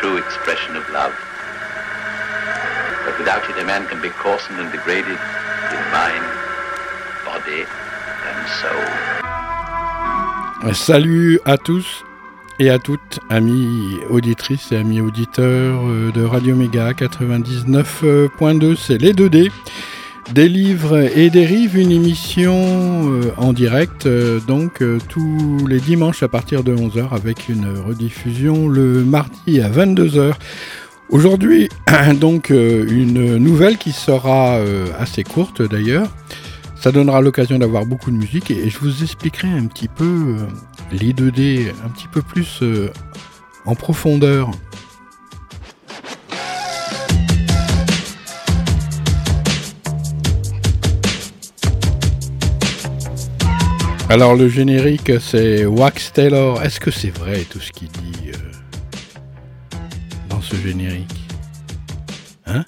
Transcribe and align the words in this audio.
true 0.00 0.16
expression 0.16 0.76
of 0.76 0.84
love. 0.90 1.14
But 3.04 3.18
without 3.18 3.44
it, 3.50 3.56
a 3.58 3.64
man 3.64 3.86
can 3.86 4.00
be 4.00 4.08
coarsened 4.08 4.58
and 4.58 4.72
degraded 4.72 5.18
in 5.76 5.82
mind, 5.92 6.24
body, 7.28 7.62
and 8.28 8.38
soul. 8.60 8.86
Salut 10.74 11.38
à 11.44 11.58
tous 11.58 12.04
et 12.58 12.70
à 12.70 12.78
toutes, 12.78 13.20
amis 13.28 13.98
auditrices 14.10 14.72
et 14.72 14.76
amis 14.76 15.00
auditeurs 15.00 15.80
euh, 15.86 16.12
de 16.12 16.22
Radio 16.24 16.54
Méga 16.54 16.92
99.2, 16.92 18.76
c'est 18.76 18.98
les 18.98 19.12
2D. 19.12 19.50
Des 20.34 20.48
livres 20.48 21.08
et 21.16 21.28
des 21.30 21.44
une 21.74 21.90
émission 21.90 22.54
euh, 22.54 23.32
en 23.36 23.52
direct, 23.52 24.06
euh, 24.06 24.40
donc 24.40 24.82
tous 25.08 25.66
les 25.68 25.80
dimanches 25.80 26.22
à 26.22 26.28
partir 26.28 26.62
de 26.62 26.74
11h 26.74 27.12
avec 27.12 27.48
une 27.48 27.66
rediffusion 27.78 28.68
le 28.68 29.04
mardi 29.04 29.60
à 29.60 29.68
22h. 29.68 30.34
Aujourd'hui, 31.08 31.68
donc 32.20 32.50
une 32.50 33.36
nouvelle 33.36 33.76
qui 33.76 33.92
sera 33.92 34.58
assez 34.98 35.24
courte 35.24 35.62
d'ailleurs. 35.62 36.08
Ça 36.76 36.92
donnera 36.92 37.20
l'occasion 37.20 37.58
d'avoir 37.58 37.84
beaucoup 37.84 38.10
de 38.10 38.16
musique 38.16 38.50
et 38.50 38.70
je 38.70 38.78
vous 38.78 39.02
expliquerai 39.02 39.48
un 39.48 39.66
petit 39.66 39.88
peu 39.88 40.36
les 40.92 41.12
2D 41.12 41.72
un 41.84 41.88
petit 41.88 42.08
peu 42.08 42.22
plus 42.22 42.60
euh, 42.62 42.90
en 43.64 43.74
profondeur. 43.74 44.50
Alors 54.10 54.34
le 54.34 54.48
générique 54.48 55.12
c'est 55.20 55.64
Wax 55.64 56.12
Taylor. 56.12 56.62
Est-ce 56.62 56.80
que 56.80 56.90
c'est 56.90 57.16
vrai 57.16 57.46
tout 57.48 57.60
ce 57.60 57.70
qu'il 57.70 57.88
dit 57.88 58.32
euh, 58.34 59.78
dans 60.28 60.42
ce 60.42 60.56
générique? 60.56 61.28
Hein? 62.44 62.64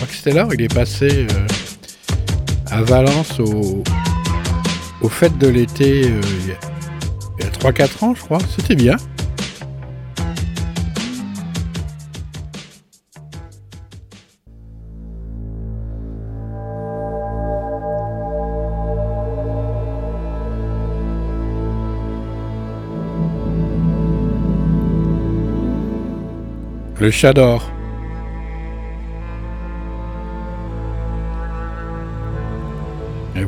Wax 0.00 0.22
Taylor 0.22 0.54
il 0.54 0.62
est 0.62 0.72
passé... 0.72 1.26
Euh, 1.30 1.46
à 2.70 2.82
Valence 2.82 3.40
au, 3.40 3.82
au 5.00 5.08
fête 5.08 5.36
de 5.38 5.48
l'été 5.48 6.04
euh, 6.04 6.20
il 7.38 7.44
y 7.44 7.46
a 7.46 7.50
3-4 7.50 8.04
ans, 8.04 8.14
je 8.14 8.20
crois. 8.20 8.38
C'était 8.56 8.74
bien. 8.74 8.96
Le 27.08 27.12
chat 27.12 27.32
d'or. 27.32 27.70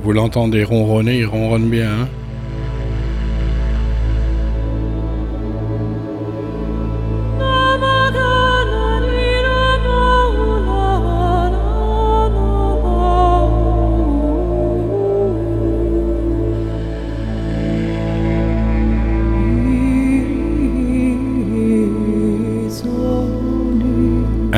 vous 0.03 0.13
l'entendez 0.13 0.65
ronronner, 0.65 1.19
il 1.19 1.27
ronronne 1.27 1.69
bien. 1.69 1.91
Hein 1.91 2.09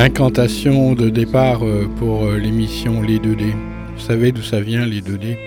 Incantation 0.03 0.95
de 0.95 1.07
départ 1.07 1.63
euh, 1.63 1.87
pour 1.97 2.25
euh, 2.25 2.37
l'émission 2.37 3.01
Les 3.01 3.19
2D. 3.19 3.53
Vous 3.95 4.01
savez 4.01 4.33
d'où 4.33 4.41
ça 4.41 4.59
vient 4.59 4.85
les 4.85 4.99
données 4.99 5.37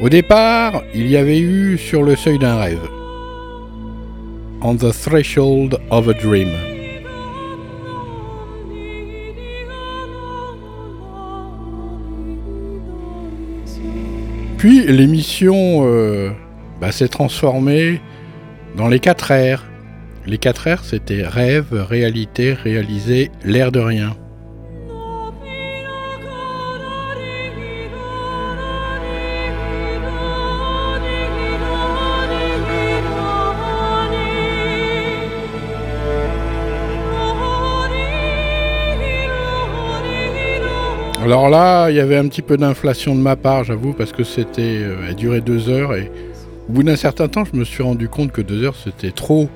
Au 0.00 0.08
départ, 0.08 0.84
il 0.94 1.08
y 1.08 1.16
avait 1.16 1.40
eu 1.40 1.76
sur 1.76 2.04
le 2.04 2.14
seuil 2.14 2.38
d'un 2.38 2.56
rêve. 2.56 2.88
On 4.62 4.76
the 4.76 4.92
threshold 4.92 5.80
of 5.90 6.06
a 6.06 6.12
dream. 6.12 6.50
Puis 14.58 14.86
l'émission 14.86 15.80
euh, 15.82 16.30
bah, 16.80 16.92
s'est 16.92 17.08
transformée 17.08 18.00
dans 18.76 18.86
les 18.86 19.00
quatre 19.00 19.32
R. 19.34 19.73
Les 20.26 20.38
quatre 20.38 20.70
R, 20.70 20.82
c'était 20.84 21.22
rêve, 21.22 21.66
réalité, 21.72 22.54
réaliser, 22.54 23.30
l'air 23.44 23.70
de 23.70 23.80
rien. 23.80 24.16
Alors 41.22 41.48
là, 41.48 41.88
il 41.88 41.96
y 41.96 42.00
avait 42.00 42.18
un 42.18 42.28
petit 42.28 42.42
peu 42.42 42.58
d'inflation 42.58 43.14
de 43.14 43.20
ma 43.20 43.34
part, 43.34 43.64
j'avoue, 43.64 43.94
parce 43.94 44.12
que 44.12 44.24
c'était, 44.24 44.82
euh, 44.82 45.08
a 45.08 45.14
duré 45.14 45.40
deux 45.40 45.70
heures 45.70 45.94
et 45.94 46.10
au 46.68 46.72
bout 46.72 46.82
d'un 46.82 46.96
certain 46.96 47.28
temps, 47.28 47.44
je 47.44 47.58
me 47.58 47.64
suis 47.64 47.82
rendu 47.82 48.08
compte 48.08 48.30
que 48.30 48.42
deux 48.42 48.62
heures 48.62 48.76
c'était 48.76 49.10
trop 49.10 49.48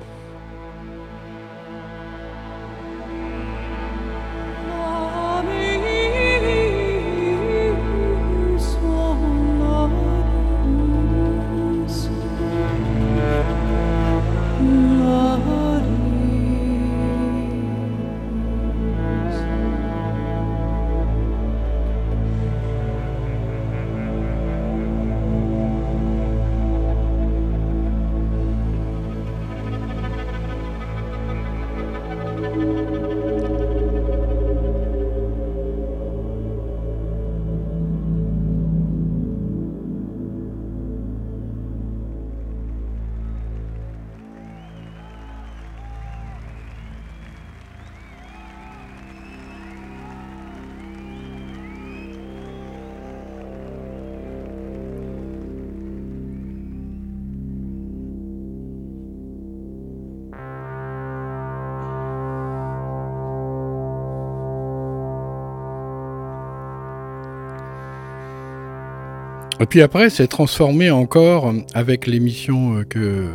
Et 69.61 69.65
puis 69.65 69.81
après, 69.81 70.09
c'est 70.09 70.27
transformé 70.27 70.89
encore 70.89 71.53
avec 71.73 72.07
l'émission 72.07 72.77
euh, 72.77 72.83
que 72.85 73.27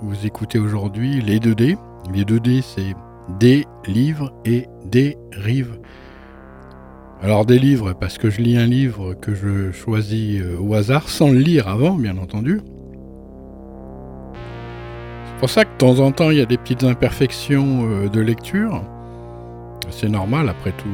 vous 0.00 0.24
écoutez 0.24 0.58
aujourd'hui, 0.58 1.20
les 1.20 1.38
2D. 1.38 1.76
Les 2.14 2.24
2D, 2.24 2.62
c'est 2.62 2.94
des 3.38 3.66
livres 3.86 4.32
et 4.46 4.66
des 4.86 5.18
rives. 5.32 5.78
Alors 7.20 7.44
des 7.44 7.58
livres, 7.58 7.92
parce 7.92 8.16
que 8.16 8.30
je 8.30 8.40
lis 8.40 8.56
un 8.56 8.66
livre 8.66 9.12
que 9.14 9.34
je 9.34 9.70
choisis 9.70 10.40
euh, 10.40 10.56
au 10.58 10.74
hasard, 10.74 11.10
sans 11.10 11.30
le 11.30 11.38
lire 11.38 11.68
avant, 11.68 11.94
bien 11.94 12.16
entendu. 12.16 12.60
pour 15.40 15.50
ça 15.50 15.66
que 15.66 15.72
de 15.72 15.76
temps 15.76 15.98
en 16.00 16.10
temps, 16.10 16.30
il 16.30 16.38
y 16.38 16.40
a 16.40 16.46
des 16.46 16.56
petites 16.56 16.84
imperfections 16.84 17.86
euh, 17.86 18.08
de 18.08 18.20
lecture. 18.20 18.82
C'est 19.90 20.08
normal 20.08 20.48
après 20.48 20.72
tout. 20.72 20.88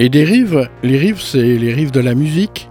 Et 0.00 0.08
des 0.08 0.22
rives, 0.22 0.68
les 0.84 0.96
rives, 0.96 1.20
c'est 1.20 1.42
les 1.42 1.72
rives 1.72 1.90
de 1.90 2.00
la 2.00 2.14
musique. 2.14 2.70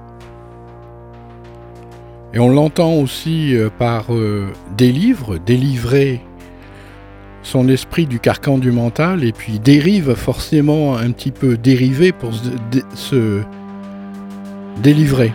Et 2.33 2.39
on 2.39 2.49
l'entend 2.49 2.93
aussi 2.93 3.53
euh, 3.55 3.69
par 3.69 4.13
euh, 4.13 4.47
des 4.77 4.91
livres, 4.93 5.37
délivrer 5.37 6.21
son 7.43 7.67
esprit 7.67 8.05
du 8.05 8.19
carcan 8.19 8.57
du 8.57 8.71
mental, 8.71 9.23
et 9.23 9.33
puis 9.33 9.59
dérive 9.59 10.15
forcément 10.15 10.97
un 10.97 11.11
petit 11.11 11.31
peu 11.31 11.57
dérivé 11.57 12.11
pour 12.11 12.31
se 12.93 13.41
délivrer. 14.81 15.33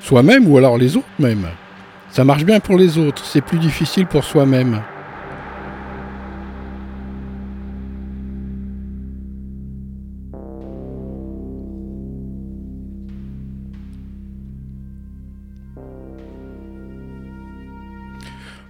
Soi-même 0.00 0.48
ou 0.48 0.56
alors 0.56 0.78
les 0.78 0.96
autres 0.96 1.06
même. 1.18 1.46
Ça 2.10 2.24
marche 2.24 2.44
bien 2.44 2.60
pour 2.60 2.78
les 2.78 2.96
autres, 2.96 3.24
c'est 3.24 3.42
plus 3.42 3.58
difficile 3.58 4.06
pour 4.06 4.24
soi-même. 4.24 4.80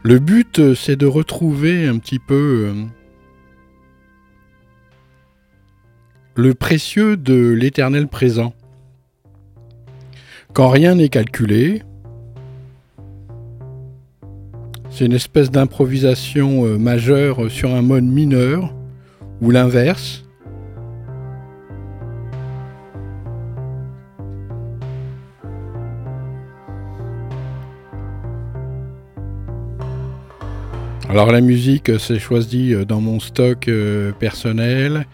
Le 0.09 0.19
but, 0.19 0.59
euh, 0.59 0.75
c'est 0.75 0.97
de 0.97 1.05
retrouver 1.05 1.87
un 1.87 1.99
petit 1.99 2.19
peu 2.19 2.73
euh, 2.73 2.85
le 6.35 6.55
précieux 6.55 7.19
de 7.19 7.51
l'éternel 7.51 8.09
présent. 8.09 8.55
Quand 10.55 10.71
rien 10.71 10.95
n'est 10.95 11.11
calculé, 11.11 11.83
c'est 14.89 15.05
une 15.05 15.13
espèce 15.13 15.51
d'improvisation 15.51 16.65
euh, 16.65 16.79
majeure 16.79 17.51
sur 17.51 17.75
un 17.75 17.83
mode 17.83 18.05
mineur, 18.05 18.75
ou 19.43 19.51
l'inverse. 19.51 20.25
Alors 31.09 31.33
la 31.33 31.41
musique, 31.41 31.89
euh, 31.89 31.99
c'est 31.99 32.19
choisi 32.19 32.75
euh, 32.75 32.85
dans 32.85 33.01
mon 33.01 33.19
stock 33.21 33.71
personnel. 34.19 35.07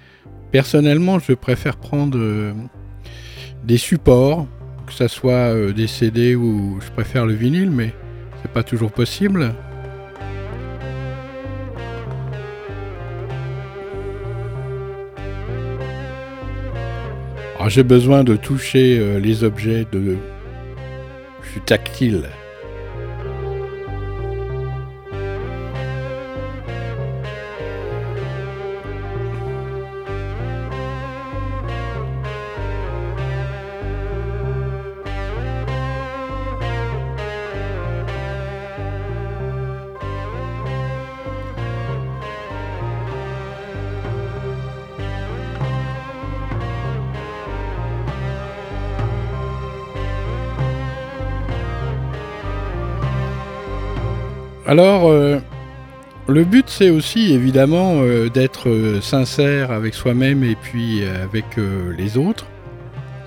Personnellement, 0.50 1.18
je 1.18 1.32
préfère 1.32 1.76
prendre 1.76 2.18
des 3.64 3.78
supports 3.78 4.46
que 4.86 4.92
ça 4.92 5.08
soit 5.08 5.54
euh, 5.54 5.72
des 5.72 5.86
CD 5.86 6.34
ou 6.34 6.78
je 6.80 6.90
préfère 6.90 7.26
le 7.26 7.34
vinyle, 7.34 7.70
mais 7.70 7.92
c'est 8.42 8.50
pas 8.50 8.62
toujours 8.62 8.92
possible. 8.92 9.54
j'ai 17.66 17.82
besoin 17.82 18.24
de 18.24 18.36
toucher 18.36 18.98
euh, 18.98 19.18
les 19.18 19.42
objets 19.42 19.86
de. 19.90 20.18
Je 21.42 21.50
suis 21.50 21.60
tactile. 21.62 22.28
Alors, 54.76 55.08
euh, 55.08 55.38
le 56.26 56.42
but, 56.42 56.68
c'est 56.68 56.90
aussi 56.90 57.32
évidemment 57.32 58.00
euh, 58.02 58.28
d'être 58.28 58.68
euh, 58.68 59.00
sincère 59.00 59.70
avec 59.70 59.94
soi-même 59.94 60.42
et 60.42 60.56
puis 60.56 61.04
avec 61.06 61.44
les 61.96 62.18
autres. 62.18 62.46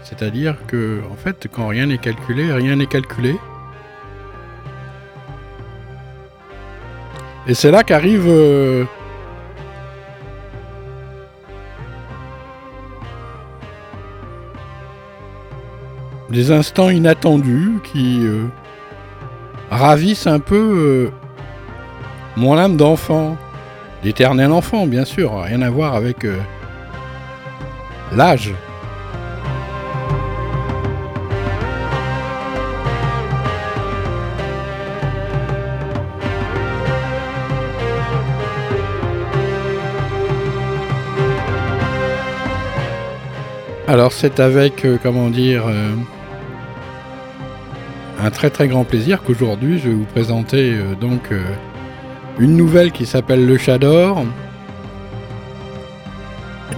C'est-à-dire 0.04 0.58
que, 0.68 1.00
en 1.10 1.16
fait, 1.16 1.48
quand 1.50 1.68
rien 1.68 1.86
n'est 1.86 2.00
calculé, 2.00 2.52
rien 2.52 2.76
n'est 2.76 2.86
calculé. 2.86 3.38
Et 7.48 7.54
c'est 7.54 7.72
là 7.72 7.86
qu'arrive 7.86 8.30
des 16.30 16.52
instants 16.52 16.90
inattendus 16.90 17.80
qui 17.86 18.28
ravissent 19.72 20.28
un 20.28 20.42
peu 20.42 21.10
mon 22.38 22.56
âme 22.56 22.78
d'enfant, 22.78 23.36
l'éternel 24.04 24.52
enfant, 24.52 24.86
bien 24.86 25.06
sûr, 25.06 25.42
rien 25.42 25.64
à 25.64 25.72
voir 25.72 25.96
avec 25.96 26.24
euh, 26.24 26.38
l'âge. 28.16 28.54
Alors 43.88 44.12
c'est 44.12 44.40
avec, 44.40 44.86
euh, 44.86 45.00
comment 45.02 45.30
dire, 45.32 45.66
euh, 45.68 45.90
un 48.22 48.30
très 48.30 48.52
très 48.52 48.68
grand 48.68 48.84
plaisir 48.84 49.24
qu'aujourd'hui 49.24 49.80
je 49.80 49.90
vais 49.90 49.96
vous 49.96 50.06
présenter 50.06 50.76
donc 51.00 51.32
une 52.40 52.56
nouvelle 52.56 52.92
qui 52.92 53.06
s'appelle 53.06 53.46
Le 53.46 53.58
Chador, 53.58 54.24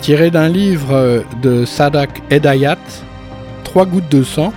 tirée 0.01 0.31
d'un 0.31 0.47
livre 0.47 1.23
de 1.41 1.65
Sadak 1.65 2.21
Edayat, 2.29 2.77
Trois 3.63 3.85
gouttes 3.85 4.09
de 4.09 4.23
sang, 4.23 4.51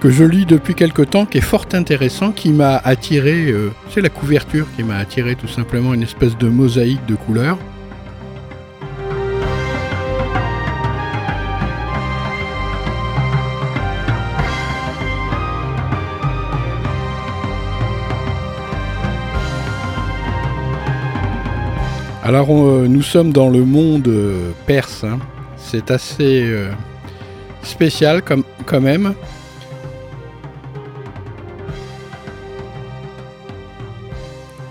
que 0.00 0.10
je 0.10 0.22
lis 0.22 0.46
depuis 0.46 0.74
quelque 0.74 1.02
temps, 1.02 1.26
qui 1.26 1.38
est 1.38 1.40
fort 1.40 1.66
intéressant, 1.72 2.30
qui 2.30 2.50
m'a 2.50 2.76
attiré, 2.76 3.50
euh, 3.50 3.72
c'est 3.90 4.00
la 4.00 4.10
couverture 4.10 4.66
qui 4.76 4.84
m'a 4.84 4.96
attiré 4.96 5.34
tout 5.34 5.48
simplement, 5.48 5.92
une 5.92 6.04
espèce 6.04 6.38
de 6.38 6.48
mosaïque 6.48 7.04
de 7.06 7.16
couleurs. 7.16 7.58
Alors 22.28 22.48
euh, 22.50 22.86
nous 22.86 23.00
sommes 23.00 23.32
dans 23.32 23.48
le 23.48 23.64
monde 23.64 24.06
euh, 24.06 24.50
perse. 24.66 25.02
Hein. 25.02 25.18
C'est 25.56 25.90
assez 25.90 26.42
euh, 26.44 26.68
spécial 27.62 28.20
comme, 28.20 28.44
quand 28.66 28.82
même. 28.82 29.14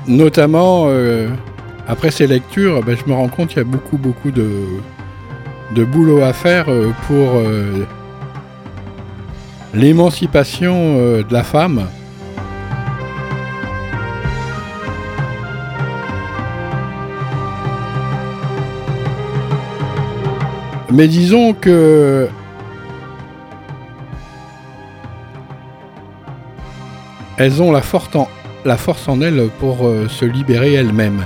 Notamment, 0.08 0.88
après 1.88 2.12
ces 2.12 2.28
lectures, 2.28 2.82
ben, 2.84 2.96
je 2.96 3.10
me 3.10 3.16
rends 3.16 3.28
compte 3.28 3.50
qu'il 3.50 3.58
y 3.58 3.62
a 3.62 3.64
beaucoup, 3.66 3.98
beaucoup 3.98 4.30
de, 4.30 4.50
de 5.76 5.84
boulot 5.84 6.22
à 6.22 6.32
faire 6.32 6.68
pour 7.08 7.42
l'émancipation 9.74 10.96
de 10.96 11.34
la 11.34 11.44
femme. 11.44 11.88
Mais 20.92 21.08
disons 21.08 21.54
que 21.54 22.30
elles 27.38 27.62
ont 27.62 27.72
la 27.72 27.82
force 27.82 29.08
en, 29.08 29.22
elles 29.22 29.50
pour 29.60 29.88
euh, 29.88 30.08
se 30.08 30.26
libérer 30.26 30.74
elles-mêmes. 30.74 31.24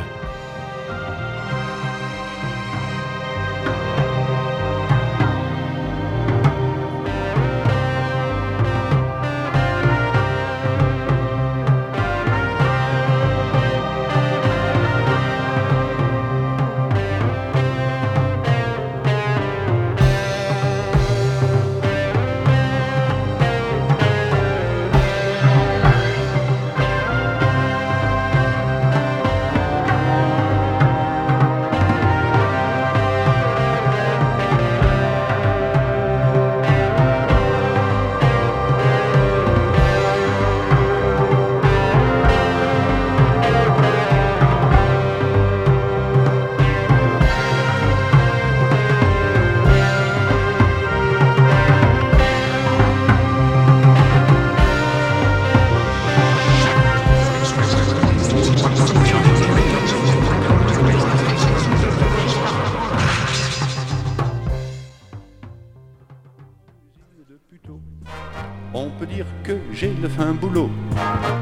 Dire 69.05 69.25
que 69.43 69.53
j'ai 69.73 69.93
le 70.01 70.09
fin 70.09 70.31
boulot. 70.31 70.69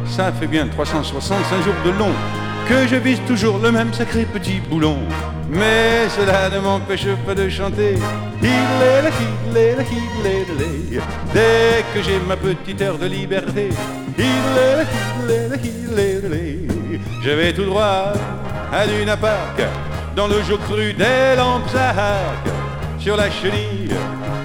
Ça 0.06 0.32
fait 0.32 0.48
bien 0.48 0.68
365 0.68 1.63
jours 1.63 1.74
de 1.86 1.92
long 1.92 2.13
que 2.68 2.88
je 2.88 2.96
vise 2.96 3.20
toujours 3.28 3.58
le 3.58 3.72
même 3.72 3.92
sacré 3.94 4.25
petit 4.25 4.60
boulon. 4.70 5.00
Mais 5.50 6.08
cela 6.10 6.50
ne 6.50 6.60
m'empêche 6.60 7.08
pas 7.25 7.34
de 7.34 7.50
chanter. 7.50 7.96
Dès 11.34 11.84
que 11.94 12.04
j'ai 12.04 12.20
ma 12.28 12.38
petite 12.38 12.82
heure 12.82 12.98
de 12.98 13.08
liberté. 13.08 13.70
Je 17.24 17.30
vais 17.32 17.54
tout 17.54 17.66
droit 17.66 18.13
à 18.72 18.86
Luna 18.86 19.18
Park, 19.18 19.62
dans 20.16 20.28
le 20.28 20.42
jour 20.44 20.60
cru 20.60 20.94
des 20.94 21.36
lampes 21.36 21.75
à 21.75 21.94
Sur 23.00 23.18
la 23.18 23.32
chenille, 23.32 23.89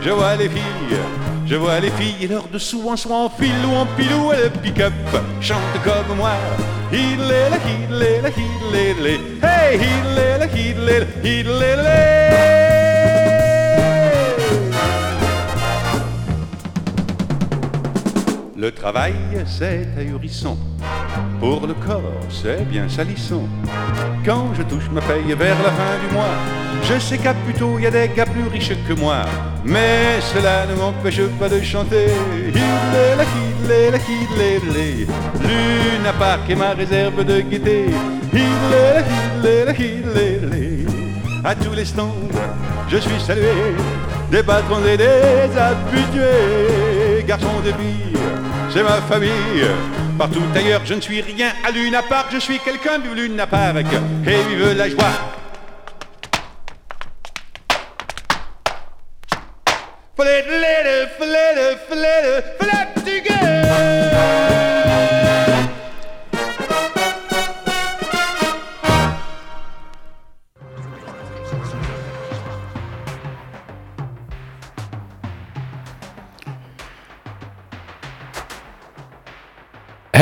je 0.02 0.10
vois 0.10 0.36
les 0.36 0.48
filles 0.48 0.98
je 1.46 1.56
vois 1.56 1.80
les 1.80 1.90
filles 1.90 2.26
leur 2.28 2.48
dessous 2.48 2.88
en 2.88 2.96
soit 2.96 3.16
en 3.16 3.28
fil 3.28 3.54
ou 3.66 3.74
en 3.74 3.86
pilou 3.96 4.32
et 4.32 4.44
le 4.44 4.50
pick-up 4.50 4.92
chante 5.40 5.60
comme 5.82 6.16
moi. 6.16 6.32
Hidlele, 6.92 7.58
hidlele, 7.66 8.32
hidlele, 8.36 9.20
hey, 9.42 9.78
hidlele, 9.78 10.48
hidlele, 10.54 11.06
hidlele. 11.22 12.34
Le 18.56 18.72
travail, 18.72 19.14
c'est 19.46 19.88
ahurissant. 19.98 20.56
Pour 21.40 21.66
le 21.66 21.74
corps, 21.74 22.20
c'est 22.30 22.64
bien 22.68 22.88
salissant. 22.88 23.46
Quand 24.24 24.48
je 24.56 24.62
touche 24.62 24.88
ma 24.90 25.00
paye 25.02 25.34
vers 25.34 25.56
la 25.62 25.70
fin 25.70 25.98
du 26.06 26.14
mois, 26.14 26.36
je 26.82 26.98
sais 26.98 27.18
qu'à 27.18 27.34
plutôt 27.34 27.78
y 27.78 27.86
a 27.86 27.90
des 27.90 28.10
gars 28.14 28.26
plus 28.26 28.48
riches 28.48 28.72
que 28.88 28.94
moi. 28.94 29.22
Mais 29.64 30.20
cela 30.32 30.66
ne 30.66 30.74
m'empêche 30.74 31.22
pas 31.38 31.48
de 31.48 31.60
chanter. 31.60 32.06
Luna 35.42 36.12
Park 36.18 36.50
est 36.50 36.54
ma 36.54 36.70
réserve 36.70 37.24
de 37.24 37.40
gaieté. 37.40 37.86
À 41.44 41.54
tous 41.54 41.72
les 41.74 41.84
stands, 41.84 42.14
je 42.88 42.96
suis 42.96 43.20
salué 43.20 43.74
des 44.30 44.42
patrons 44.42 44.84
et 44.86 44.96
des 44.96 45.50
habitués. 45.58 47.24
Garçons 47.26 47.60
de 47.64 47.70
vie, 47.70 48.18
c'est 48.70 48.82
ma 48.82 49.00
famille. 49.02 49.66
Partout 50.18 50.42
ailleurs, 50.54 50.82
je 50.84 50.94
ne 50.94 51.00
suis 51.00 51.20
rien 51.20 51.52
à 51.66 51.70
Luna 51.70 52.02
Park, 52.02 52.28
je 52.32 52.38
suis 52.38 52.58
quelqu'un 52.60 52.98
du 52.98 53.14
Luna 53.14 53.46
Park. 53.46 53.86
Et 54.26 54.42
vive 54.48 54.76
la 54.76 54.88
joie. 54.88 55.34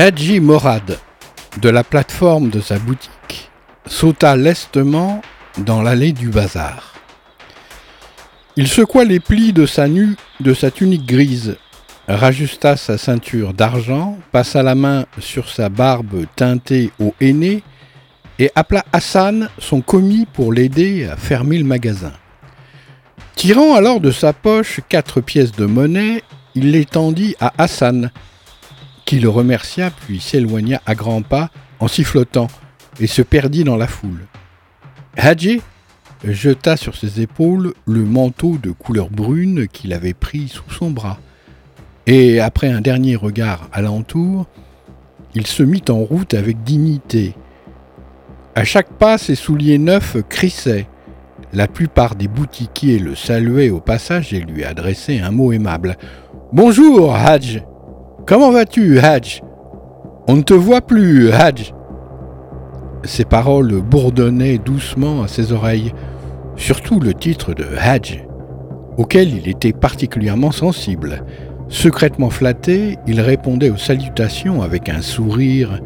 Hadji 0.04 0.40
Morad, 0.40 0.98
de 1.60 1.68
la 1.68 1.84
plateforme 1.84 2.50
de 2.50 2.60
sa 2.60 2.76
boutique, 2.80 3.52
sauta 3.86 4.34
lestement 4.34 5.22
dans 5.58 5.80
l'allée 5.80 6.10
du 6.10 6.28
bazar. 6.28 6.94
Il 8.56 8.66
secoua 8.66 9.04
les 9.04 9.20
plis 9.20 9.52
de 9.52 9.64
sa, 9.64 9.86
nu, 9.86 10.16
de 10.40 10.54
sa 10.54 10.72
tunique 10.72 11.06
grise, 11.06 11.56
rajusta 12.08 12.76
sa 12.76 12.98
ceinture 12.98 13.54
d'argent, 13.54 14.18
passa 14.32 14.64
la 14.64 14.74
main 14.74 15.06
sur 15.20 15.48
sa 15.48 15.68
barbe 15.68 16.26
teintée 16.34 16.90
au 16.98 17.14
henné 17.20 17.62
et 18.40 18.50
appela 18.56 18.84
Hassan, 18.92 19.50
son 19.58 19.82
commis, 19.82 20.26
pour 20.32 20.52
l'aider 20.52 21.06
à 21.06 21.16
fermer 21.16 21.58
le 21.58 21.64
magasin. 21.64 22.12
Tirant 23.36 23.76
alors 23.76 24.00
de 24.00 24.10
sa 24.10 24.32
poche 24.32 24.80
quatre 24.88 25.20
pièces 25.20 25.52
de 25.52 25.66
monnaie, 25.66 26.24
il 26.56 26.72
les 26.72 26.86
tendit 26.86 27.36
à 27.38 27.52
Hassan, 27.56 28.10
qui 29.04 29.20
le 29.20 29.28
remercia 29.28 29.90
puis 29.90 30.20
s'éloigna 30.20 30.80
à 30.86 30.94
grands 30.94 31.22
pas 31.22 31.50
en 31.80 31.88
sifflotant 31.88 32.48
et 33.00 33.06
se 33.06 33.22
perdit 33.22 33.64
dans 33.64 33.76
la 33.76 33.86
foule. 33.86 34.26
Hadji 35.16 35.60
jeta 36.24 36.76
sur 36.76 36.96
ses 36.96 37.20
épaules 37.20 37.74
le 37.86 38.04
manteau 38.04 38.56
de 38.56 38.70
couleur 38.70 39.10
brune 39.10 39.66
qu'il 39.68 39.92
avait 39.92 40.14
pris 40.14 40.48
sous 40.48 40.70
son 40.70 40.90
bras, 40.90 41.18
et 42.06 42.40
après 42.40 42.68
un 42.68 42.80
dernier 42.80 43.16
regard 43.16 43.68
alentour, 43.72 44.46
il 45.34 45.46
se 45.46 45.62
mit 45.62 45.82
en 45.88 45.98
route 45.98 46.34
avec 46.34 46.62
dignité. 46.62 47.34
À 48.54 48.64
chaque 48.64 48.92
pas, 48.92 49.18
ses 49.18 49.34
souliers 49.34 49.78
neufs 49.78 50.16
crissaient. 50.28 50.86
La 51.52 51.68
plupart 51.68 52.14
des 52.14 52.28
boutiquiers 52.28 52.98
le 52.98 53.14
saluaient 53.14 53.70
au 53.70 53.80
passage 53.80 54.32
et 54.32 54.40
lui 54.40 54.64
adressaient 54.64 55.20
un 55.20 55.30
mot 55.30 55.52
aimable. 55.52 55.96
Bonjour, 56.52 57.14
Hadj 57.14 57.62
Comment 58.24 58.52
vas-tu, 58.52 59.00
Hadj? 59.00 59.42
On 60.28 60.36
ne 60.36 60.42
te 60.42 60.54
voit 60.54 60.80
plus, 60.80 61.32
Hadj 61.32 61.72
Ces 63.02 63.24
paroles 63.24 63.82
bourdonnaient 63.82 64.58
doucement 64.58 65.22
à 65.22 65.28
ses 65.28 65.52
oreilles, 65.52 65.92
surtout 66.56 67.00
le 67.00 67.14
titre 67.14 67.52
de 67.52 67.64
Hadj, 67.76 68.24
auquel 68.96 69.34
il 69.34 69.48
était 69.48 69.72
particulièrement 69.72 70.52
sensible. 70.52 71.24
Secrètement 71.68 72.30
flatté, 72.30 72.96
il 73.08 73.20
répondait 73.20 73.70
aux 73.70 73.76
salutations 73.76 74.62
avec 74.62 74.88
un 74.88 75.02
sourire 75.02 75.80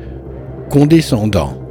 condescendant. 0.68 1.65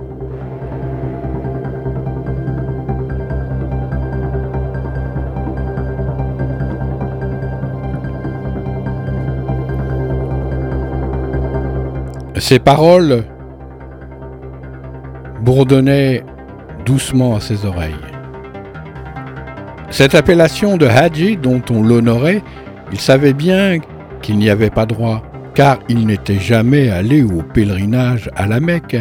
Ces 12.37 12.59
paroles 12.59 13.23
bourdonnaient 15.41 16.21
doucement 16.85 17.37
à 17.37 17.39
ses 17.39 17.65
oreilles. 17.65 17.95
Cette 19.89 20.15
appellation 20.15 20.75
de 20.75 20.85
Hadji 20.85 21.37
dont 21.37 21.61
on 21.69 21.81
l'honorait, 21.81 22.43
il 22.91 22.99
savait 22.99 23.33
bien 23.33 23.79
qu'il 24.21 24.37
n'y 24.37 24.49
avait 24.49 24.69
pas 24.69 24.85
droit, 24.85 25.23
car 25.53 25.79
il 25.87 26.05
n'était 26.05 26.39
jamais 26.39 26.89
allé 26.89 27.23
au 27.23 27.41
pèlerinage 27.41 28.29
à 28.35 28.47
la 28.47 28.59
Mecque. 28.59 28.97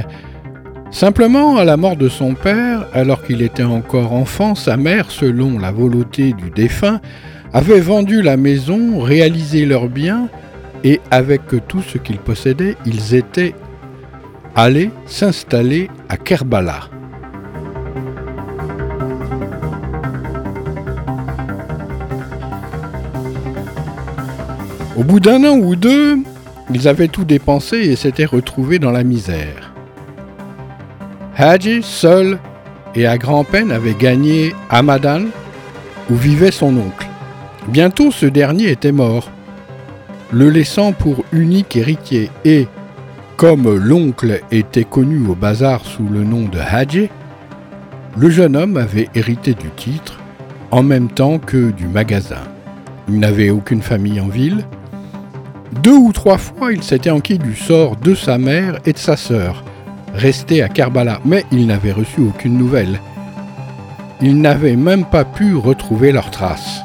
Simplement, 0.93 1.57
à 1.57 1.65
la 1.65 1.77
mort 1.77 1.97
de 1.97 2.09
son 2.09 2.35
père, 2.35 2.87
alors 2.93 3.25
qu'il 3.25 3.43
était 3.43 3.65
encore 3.65 4.13
enfant, 4.13 4.55
sa 4.55 4.77
mère, 4.77 5.11
selon 5.11 5.59
la 5.59 5.73
volonté 5.73 6.35
du 6.35 6.51
défunt, 6.51 7.01
avait 7.53 7.81
vendu 7.81 8.23
la 8.23 8.37
maison, 8.37 9.01
réalisé 9.01 9.67
leurs 9.67 9.89
biens 9.89 10.29
et 10.85 11.01
avec 11.11 11.43
tout 11.67 11.83
ce 11.83 11.99
qu'ils 11.99 12.19
possédaient, 12.19 12.77
ils 12.85 13.15
étaient 13.15 13.55
allés 14.55 14.91
s'installer 15.07 15.91
à 16.09 16.17
Kerbala. 16.17 16.81
Au 24.97 25.03
bout 25.03 25.19
d'un 25.19 25.43
an 25.43 25.57
ou 25.57 25.75
deux, 25.75 26.19
ils 26.73 26.87
avaient 26.87 27.09
tout 27.09 27.25
dépensé 27.25 27.79
et 27.79 27.97
s'étaient 27.97 28.25
retrouvés 28.25 28.79
dans 28.79 28.93
la 28.93 29.03
misère. 29.03 29.73
Haji, 31.37 31.83
seul 31.83 32.39
et 32.95 33.07
à 33.07 33.19
grand-peine, 33.19 33.73
avait 33.73 33.95
gagné 33.95 34.55
Hamadan, 34.71 35.25
où 36.11 36.15
vivait 36.15 36.53
son 36.53 36.77
oncle. 36.77 37.09
Bientôt 37.67 38.13
ce 38.13 38.27
dernier 38.27 38.71
était 38.71 38.93
mort, 38.93 39.31
le 40.33 40.51
laissant 40.51 40.93
pour 40.93 41.25
unique 41.33 41.77
héritier 41.77 42.31
et, 42.45 42.67
comme 43.37 43.77
l'oncle 43.77 44.41
était 44.51 44.85
connu 44.85 45.27
au 45.29 45.35
bazar 45.35 45.85
sous 45.85 46.07
le 46.09 46.25
nom 46.25 46.43
de 46.43 46.59
Hadji, 46.59 47.09
le 48.17 48.31
jeune 48.31 48.57
homme 48.57 48.77
avait 48.77 49.09
hérité 49.15 49.55
du 49.55 49.71
titre 49.71 50.21
en 50.71 50.83
même 50.83 51.09
temps 51.09 51.39
que 51.39 51.71
du 51.71 51.87
magasin. 51.87 52.43
Il 53.09 53.19
n'avait 53.19 53.51
aucune 53.51 53.83
famille 53.83 54.21
en 54.21 54.29
ville. 54.29 54.65
Deux 55.83 55.97
ou 55.97 56.13
trois 56.13 56.39
fois, 56.39 56.73
il 56.73 56.83
s'était 56.83 57.11
enquis 57.11 57.39
du 57.39 57.55
sort 57.55 57.97
de 57.97 58.15
sa 58.15 58.39
mère 58.39 58.79
et 58.87 58.93
de 58.93 58.99
sa 58.99 59.17
sœur, 59.17 59.65
restés 60.15 60.63
à 60.63 60.69
Karbala, 60.69 61.21
mais 61.25 61.45
il 61.53 61.67
n'avait 61.67 61.93
reçu 61.93 62.21
aucune 62.21 62.57
nouvelle. 62.57 63.01
Il 64.21 64.41
n'avait 64.41 64.77
même 64.77 65.05
pas 65.05 65.25
pu 65.25 65.55
retrouver 65.57 66.13
leurs 66.13 66.31
traces. 66.31 66.81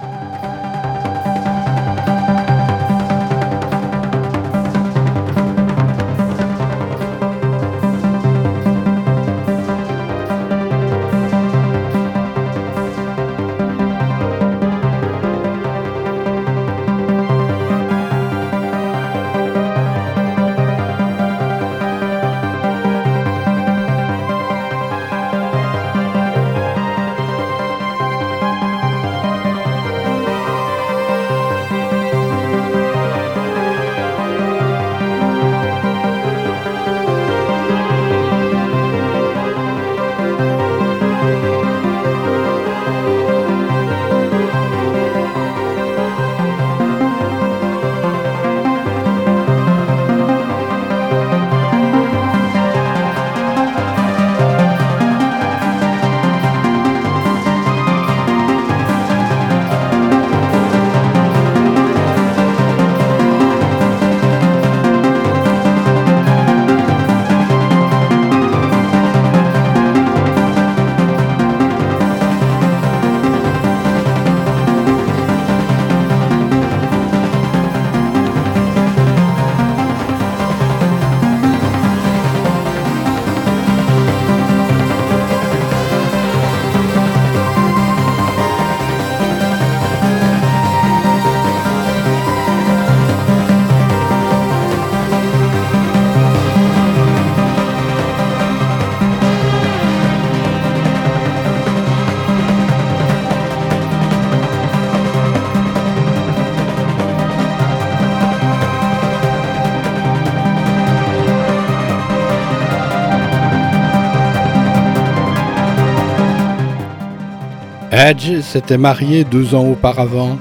Edge 118.00 118.40
s'était 118.40 118.78
marié 118.78 119.26
deux 119.26 119.56
ans 119.56 119.66
auparavant. 119.66 120.38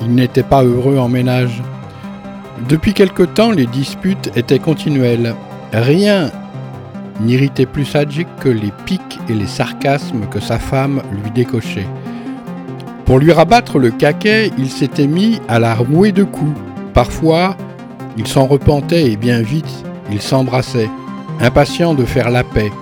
Il 0.00 0.14
n'était 0.14 0.42
pas 0.42 0.64
heureux 0.64 0.96
en 0.96 1.06
ménage. 1.06 1.62
Depuis 2.70 2.94
quelque 2.94 3.24
temps, 3.24 3.50
les 3.50 3.66
disputes 3.66 4.32
étaient 4.34 4.58
continuelles. 4.58 5.34
Rien 5.74 6.30
n'irritait 7.20 7.66
plus 7.66 7.84
Sadjic 7.84 8.26
que 8.40 8.48
les 8.48 8.72
piques 8.86 9.18
et 9.28 9.34
les 9.34 9.46
sarcasmes 9.46 10.24
que 10.30 10.40
sa 10.40 10.58
femme 10.58 11.02
lui 11.22 11.30
décochait. 11.32 11.86
Pour 13.04 13.18
lui 13.18 13.32
rabattre 13.32 13.78
le 13.78 13.90
caquet, 13.90 14.50
il 14.56 14.70
s'était 14.70 15.06
mis 15.06 15.42
à 15.48 15.58
la 15.58 15.74
rouer 15.74 16.12
de 16.12 16.24
coups. 16.24 16.58
Parfois, 16.94 17.58
il 18.16 18.26
s'en 18.26 18.46
repentait 18.46 19.12
et 19.12 19.18
bien 19.18 19.42
vite, 19.42 19.84
il 20.10 20.22
s'embrassait, 20.22 20.88
impatient 21.42 21.92
de 21.92 22.06
faire 22.06 22.30
la 22.30 22.42
paix. 22.42 22.72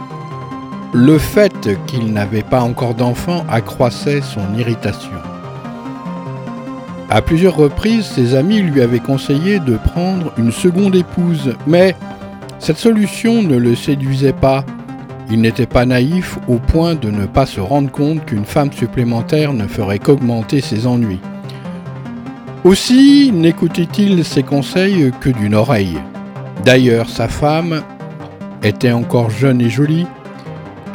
Le 0.93 1.19
fait 1.19 1.69
qu'il 1.87 2.13
n'avait 2.13 2.43
pas 2.43 2.61
encore 2.61 2.95
d'enfant 2.95 3.45
accroissait 3.49 4.21
son 4.21 4.57
irritation. 4.57 5.11
À 7.11 7.23
plusieurs 7.23 7.57
reprises, 7.57 8.05
ses 8.07 8.35
amis 8.35 8.61
lui 8.61 8.81
avaient 8.81 9.01
conseillé 9.01 9.59
de 9.59 9.77
prendre 9.77 10.33
une 10.39 10.53
seconde 10.53 10.95
épouse, 10.95 11.55
mais 11.67 11.95
cette 12.59 12.79
solution 12.79 13.43
ne 13.43 13.57
le 13.57 13.75
séduisait 13.75 14.33
pas. 14.33 14.65
Il 15.31 15.41
n'était 15.41 15.67
pas 15.67 15.87
naïf 15.87 16.39
au 16.49 16.57
point 16.57 16.95
de 16.95 17.11
ne 17.11 17.27
pas 17.27 17.47
se 17.47 17.61
rendre 17.61 17.91
compte 17.91 18.25
qu'une 18.25 18.45
femme 18.45 18.73
supplémentaire 18.73 19.53
ne 19.53 19.67
ferait 19.67 19.99
qu'augmenter 19.99 20.61
ses 20.61 20.87
ennuis. 20.87 21.21
Aussi 22.65 23.31
n'écoutait-il 23.33 24.25
ses 24.25 24.43
conseils 24.43 25.13
que 25.21 25.31
d'une 25.31 25.55
oreille. 25.55 25.99
D'ailleurs, 26.65 27.09
sa 27.09 27.29
femme 27.29 27.83
était 28.63 28.93
encore 28.93 29.31
jeune 29.31 29.61
et 29.61 29.71
jolie. 29.71 30.07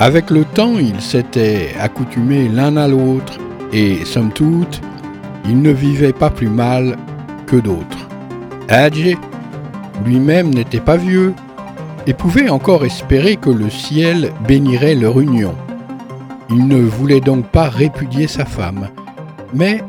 Avec 0.01 0.31
le 0.31 0.45
temps, 0.45 0.79
ils 0.79 0.99
s'étaient 0.99 1.75
accoutumés 1.79 2.49
l'un 2.49 2.75
à 2.75 2.87
l'autre 2.87 3.37
et, 3.71 4.03
somme 4.03 4.31
toute, 4.31 4.81
il 5.45 5.61
ne 5.61 5.69
vivait 5.69 6.11
pas 6.11 6.31
plus 6.31 6.49
mal 6.49 6.97
que 7.45 7.57
d'autres. 7.57 8.09
Adje 8.67 9.15
lui-même 10.03 10.51
n'était 10.51 10.79
pas 10.79 10.97
vieux 10.97 11.35
et 12.07 12.15
pouvait 12.15 12.49
encore 12.49 12.83
espérer 12.83 13.35
que 13.35 13.51
le 13.51 13.69
ciel 13.69 14.31
bénirait 14.47 14.95
leur 14.95 15.19
union. 15.19 15.53
Il 16.49 16.67
ne 16.67 16.81
voulait 16.81 17.21
donc 17.21 17.45
pas 17.45 17.69
répudier 17.69 18.25
sa 18.25 18.45
femme, 18.45 18.87
mais 19.53 19.83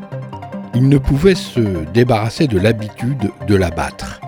il 0.75 0.89
ne 0.89 0.99
pouvait 0.99 1.33
se 1.33 1.85
débarrasser 1.91 2.45
de 2.45 2.59
l'habitude 2.59 3.31
de 3.47 3.55
la 3.55 3.71
battre. 3.71 4.21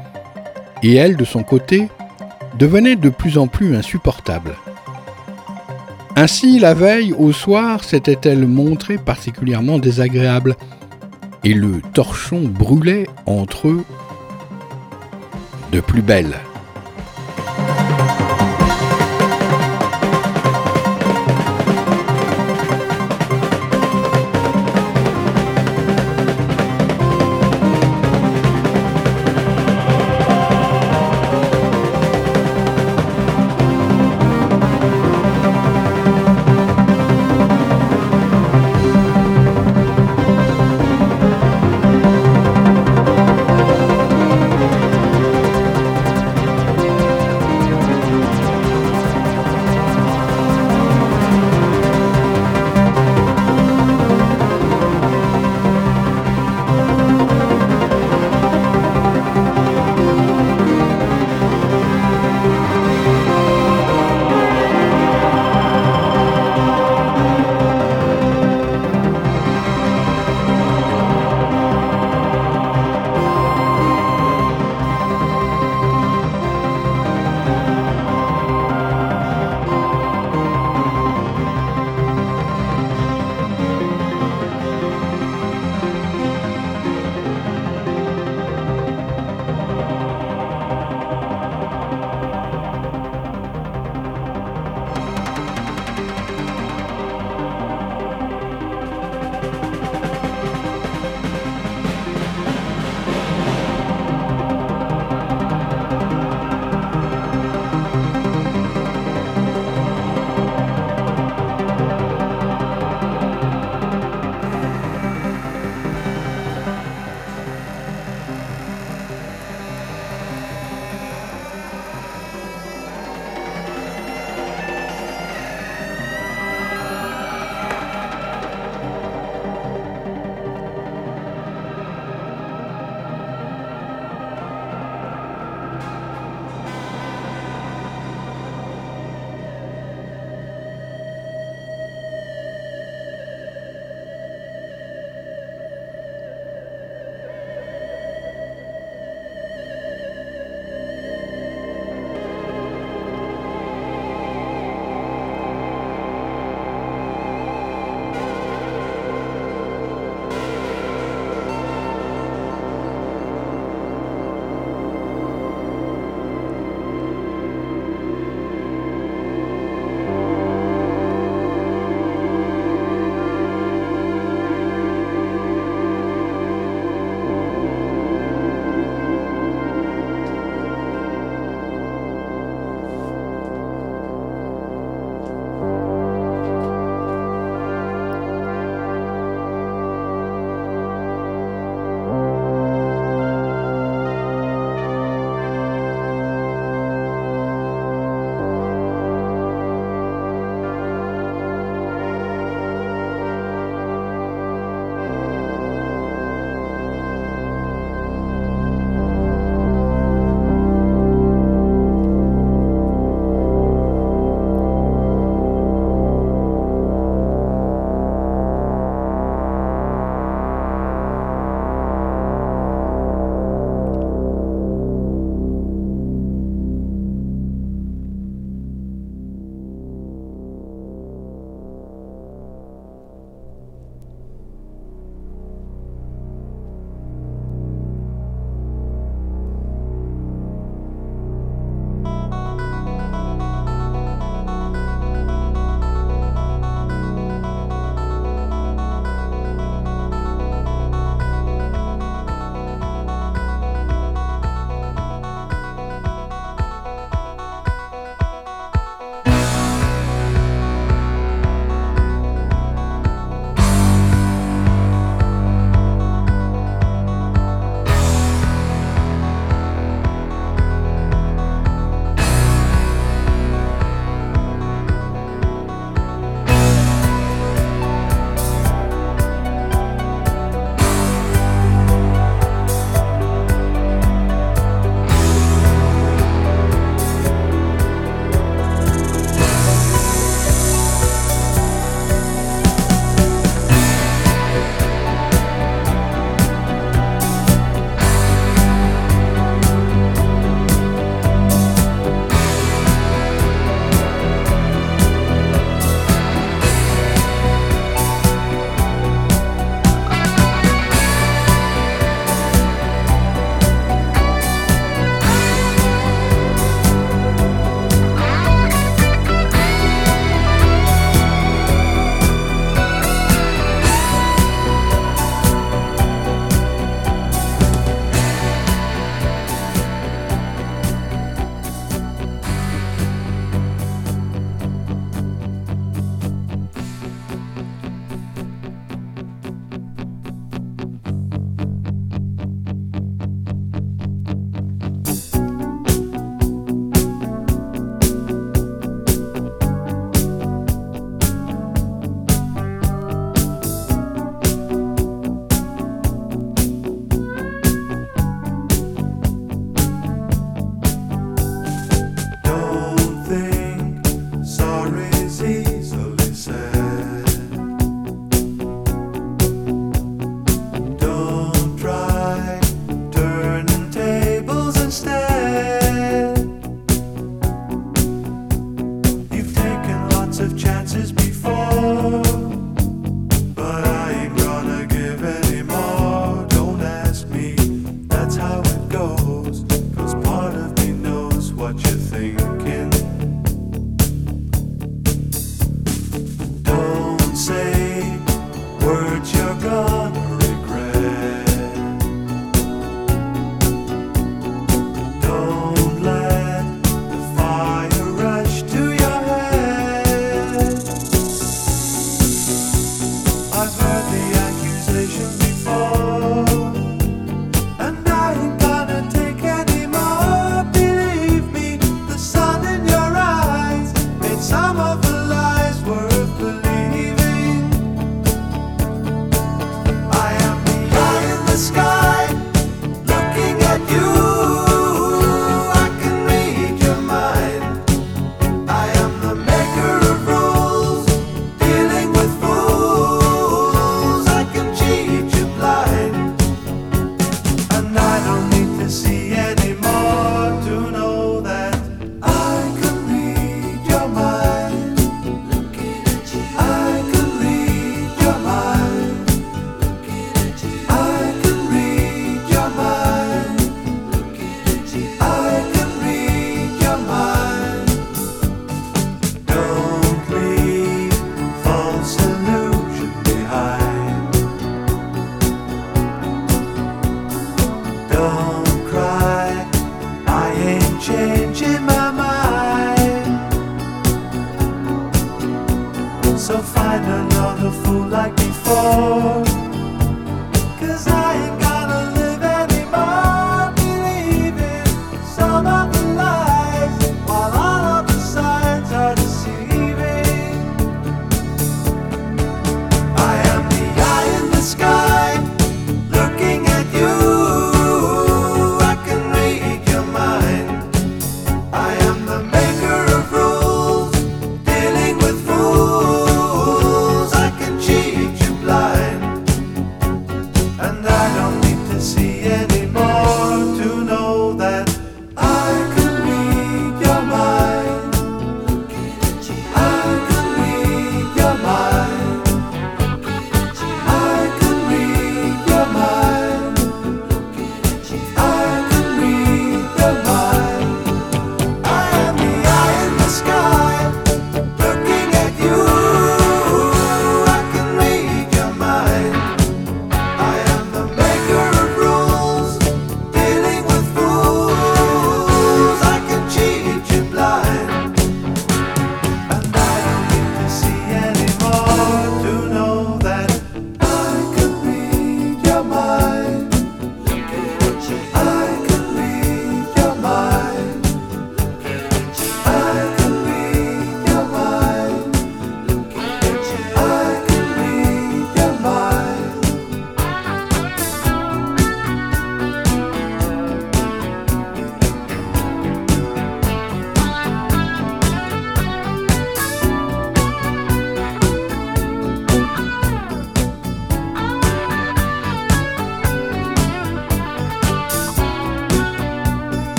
Et 0.81 0.95
elle, 0.95 1.15
de 1.15 1.25
son 1.25 1.43
côté, 1.43 1.89
devenait 2.57 2.95
de 2.95 3.09
plus 3.09 3.37
en 3.37 3.45
plus 3.45 3.75
insupportable. 3.75 4.55
Ainsi, 6.17 6.59
la 6.59 6.73
veille, 6.73 7.13
au 7.13 7.33
soir, 7.33 7.83
s'était-elle 7.83 8.47
montrée 8.47 8.97
particulièrement 8.97 9.79
désagréable, 9.79 10.55
et 11.43 11.53
le 11.53 11.81
torchon 11.93 12.41
brûlait 12.41 13.07
entre 13.25 13.67
eux 13.67 13.83
de 15.71 15.81
plus 15.81 16.01
belle. 16.01 16.35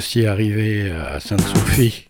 Voici 0.00 0.24
arrivé 0.24 0.90
à 0.92 1.20
Sainte-Sophie. 1.20 2.08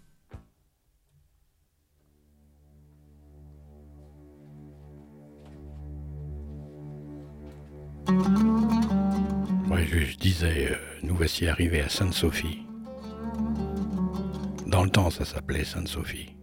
Oui, 9.68 9.80
je, 9.90 10.16
disais, 10.18 10.70
euh, 10.70 10.76
nous 11.02 11.16
voici 11.16 11.48
arrivés 11.48 11.80
à 11.80 11.88
Sainte-Sophie. 11.88 12.60
Dans 14.68 14.84
le 14.84 14.90
temps, 14.90 15.10
ça 15.10 15.24
s'appelait 15.24 15.64
Sainte-Sophie. 15.64 16.36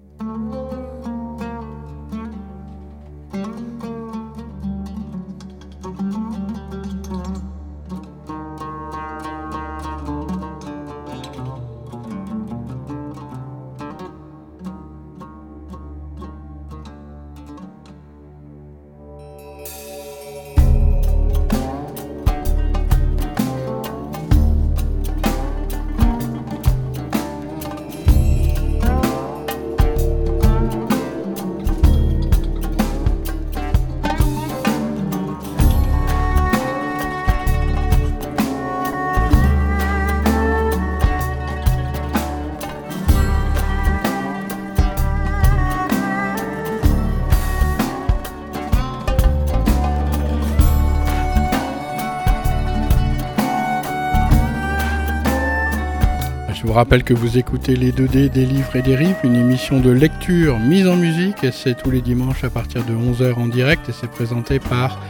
Rappelle 56.78 57.04
que 57.04 57.16
vous 57.16 57.40
écoutez 57.40 57.76
les 57.76 57.92
2D 57.92 58.30
des 58.30 58.46
livres 58.46 58.76
et 58.76 58.84
des 58.84 58.96
rives, 58.96 59.16
une 59.24 59.36
émission 59.36 59.80
de 59.80 59.90
lecture 59.90 60.60
mise 60.60 60.88
en 60.88 60.96
musique, 60.96 61.44
c'est 61.52 61.76
tous 61.76 61.90
les 61.90 62.02
dimanches 62.02 62.44
à 62.44 62.52
partir 62.52 62.84
de 62.84 62.94
11h 62.94 63.34
en 63.34 63.48
direct, 63.48 63.90
et 63.90 63.92
c'est 63.92 64.12
présenté 64.12 64.60
par 64.60 65.02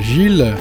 Gilles. 0.00 0.52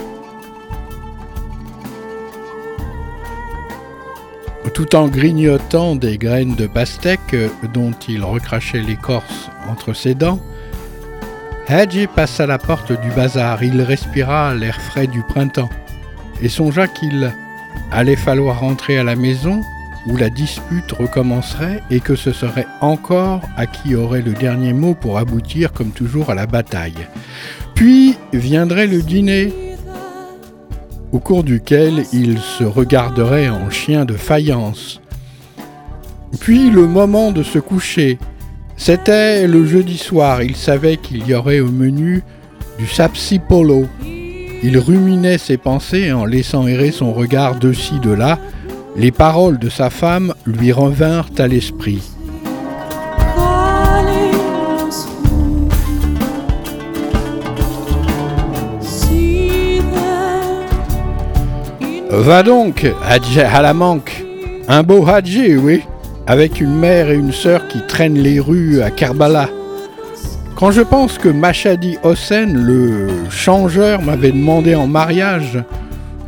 Tout 4.76 4.96
en 4.96 5.08
grignotant 5.08 5.96
des 5.96 6.20
graines 6.20 6.54
de 6.54 6.68
pastèque 6.68 7.36
dont 7.74 7.94
il 8.08 8.24
recrachait 8.24 8.82
l'écorce 8.82 9.50
entre 9.72 9.94
ses 9.96 10.14
dents, 10.14 10.40
Hadji 11.68 12.06
passa 12.06 12.46
la 12.46 12.60
porte 12.60 12.92
du 12.92 13.10
bazar. 13.10 13.64
Il 13.64 13.82
respira 13.82 14.54
l'air 14.54 14.80
frais 14.80 15.08
du 15.08 15.24
printemps 15.24 15.70
et 16.44 16.48
songea 16.48 16.88
qu'il 16.88 17.34
allait 17.92 18.16
falloir 18.16 18.60
rentrer 18.60 19.00
à 19.00 19.04
la 19.04 19.16
maison 19.16 19.64
où 20.08 20.18
la 20.18 20.30
dispute 20.30 20.92
recommencerait 20.92 21.82
et 21.90 22.00
que 22.00 22.16
ce 22.16 22.32
serait 22.32 22.68
encore 22.82 23.42
à 23.58 23.68
qui 23.68 23.96
aurait 23.96 24.22
le 24.22 24.34
dernier 24.34 24.74
mot 24.74 24.94
pour 24.94 25.18
aboutir 25.18 25.74
comme 25.74 25.92
toujours 25.92 26.30
à 26.30 26.36
la 26.36 26.48
bataille. 26.48 27.08
Puis 27.76 28.16
viendrait 28.34 28.88
le 28.88 29.02
dîner, 29.02 29.54
au 31.12 31.20
cours 31.20 31.44
duquel 31.44 32.06
il 32.14 32.40
se 32.40 32.64
regarderait 32.64 33.50
en 33.50 33.70
chien 33.70 34.06
de 34.06 34.14
faïence. 34.14 35.02
Puis 36.40 36.70
le 36.70 36.88
moment 36.88 37.32
de 37.32 37.44
se 37.44 37.60
coucher. 37.60 38.18
C'était 38.78 39.48
le 39.48 39.66
jeudi 39.66 39.98
soir, 39.98 40.42
il 40.42 40.56
savait 40.56 40.98
qu'il 40.98 41.28
y 41.28 41.36
aurait 41.36 41.60
au 41.60 41.70
menu 41.70 42.24
du 42.80 42.88
sapsipolo. 42.88 43.86
Il 44.64 44.78
ruminait 44.78 45.38
ses 45.38 45.58
pensées 45.58 46.12
en 46.12 46.26
laissant 46.26 46.66
errer 46.68 46.92
son 46.92 47.14
regard 47.14 47.60
de 47.60 47.74
ci, 47.74 48.00
de 48.00 48.12
là, 48.12 48.40
les 48.96 49.12
paroles 49.12 49.60
de 49.60 49.70
sa 49.70 49.90
femme 49.90 50.34
lui 50.46 50.72
revinrent 50.72 51.30
à 51.38 51.48
l'esprit. 51.48 52.02
Va 62.10 62.44
donc, 62.44 62.86
Hadji 63.08 63.40
manque. 63.74 64.24
un 64.68 64.84
beau 64.84 65.08
Hadji, 65.08 65.56
oui, 65.56 65.82
avec 66.28 66.60
une 66.60 66.76
mère 66.76 67.10
et 67.10 67.16
une 67.16 67.32
sœur 67.32 67.68
qui 67.68 67.80
traînent 67.88 68.20
les 68.20 68.40
rues 68.40 68.82
à 68.82 68.92
Kerbala. 68.92 69.50
Quand 70.56 70.72
je 70.72 70.82
pense 70.82 71.18
que 71.18 71.30
Machadi 71.30 71.98
Hossein, 72.04 72.48
le 72.54 73.08
changeur, 73.30 74.02
m'avait 74.02 74.32
demandé 74.32 74.76
en 74.76 74.88
mariage, 74.88 75.64